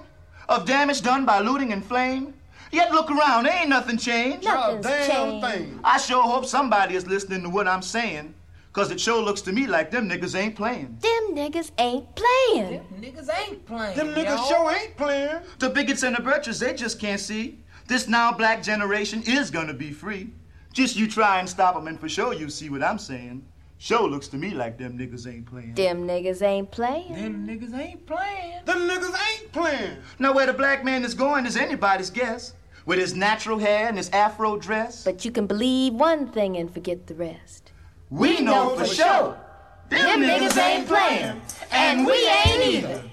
of 0.50 0.68
damage 0.68 1.02
done 1.02 1.26
by 1.26 1.40
looting 1.40 1.74
and 1.74 1.84
flame. 1.84 2.36
Yet 2.72 2.92
look 2.92 3.10
around, 3.10 3.46
there 3.46 3.54
ain't 3.60 3.70
nothing 3.70 3.98
changed. 3.98 4.44
Nothing's 4.44 4.84
Not 4.84 4.90
damn 4.92 5.42
changed. 5.42 5.48
thing. 5.48 5.80
I 5.84 5.98
sure 5.98 6.24
hope 6.24 6.46
somebody 6.46 6.96
is 6.96 7.08
listening 7.08 7.44
to 7.44 7.50
what 7.50 7.68
I'm 7.68 7.82
saying. 7.82 8.34
Cause 8.74 8.92
it 8.92 9.00
sure 9.02 9.24
looks 9.24 9.42
to 9.42 9.52
me 9.52 9.66
like 9.66 9.90
them 9.90 10.08
niggas 10.08 10.36
ain't 10.40 10.56
playing. 10.56 11.00
Them 11.02 11.36
niggas 11.36 11.72
ain't 11.80 12.06
playing. 12.16 12.74
Them 12.74 13.02
Niggas 13.02 13.30
ain't 13.36 13.66
playing. 13.66 13.98
Them 13.98 14.08
niggas 14.10 14.48
sure 14.48 14.72
ain't 14.72 14.96
playing. 14.96 15.40
The 15.58 15.70
bigots 15.70 16.04
and 16.04 16.16
the 16.16 16.22
Birchers, 16.22 16.60
they 16.60 16.76
just 16.76 17.00
can't 17.00 17.20
see. 17.20 17.58
This 17.88 18.08
now 18.08 18.32
black 18.34 18.62
generation 18.62 19.24
is 19.26 19.50
gonna 19.50 19.74
be 19.74 19.92
free. 19.92 20.30
Just 20.74 20.96
you 20.96 21.08
try 21.08 21.40
and 21.40 21.50
stop 21.50 21.76
'em 21.76 21.88
and 21.88 22.00
for 22.00 22.08
sure 22.08 22.34
you 22.34 22.50
see 22.52 22.70
what 22.70 22.84
I'm 22.84 23.00
saying. 23.00 23.44
Sure 23.80 24.08
looks 24.08 24.28
to 24.30 24.38
me 24.38 24.52
like 24.52 24.78
them 24.78 24.98
niggas 24.98 25.28
ain't 25.32 25.46
playing. 25.48 25.74
Them 25.74 26.08
niggas 26.08 26.42
ain't 26.44 26.70
playing. 26.70 27.14
Them 27.14 27.48
niggas 27.48 27.76
ain't 27.76 28.06
playing. 28.06 28.66
Them 28.66 28.80
niggas 28.88 29.16
ain't 29.32 29.52
playing. 29.52 29.98
Now 30.20 30.34
where 30.34 30.46
the 30.46 30.54
black 30.54 30.84
man 30.84 31.04
is 31.04 31.14
going 31.16 31.46
is 31.48 31.58
anybody's 31.58 32.10
guess. 32.12 32.54
With 32.88 33.00
his 33.00 33.16
natural 33.16 33.60
hair 33.60 33.90
and 33.90 33.98
his 33.98 34.10
afro 34.12 34.56
dress. 34.56 35.04
But 35.04 35.26
you 35.26 35.30
can 35.30 35.46
believe 35.46 35.94
one 35.94 36.26
thing 36.26 36.56
and 36.56 36.74
forget 36.74 37.08
the 37.08 37.16
rest. 37.16 37.74
We 38.10 38.40
know 38.40 38.78
for 38.78 38.86
sure. 38.86 39.38
Them 39.90 40.22
niggas 40.22 40.58
ain't 40.58 40.88
playing, 40.88 41.42
and 41.70 42.06
we 42.06 42.14
ain't 42.14 42.64
either. 42.64 43.04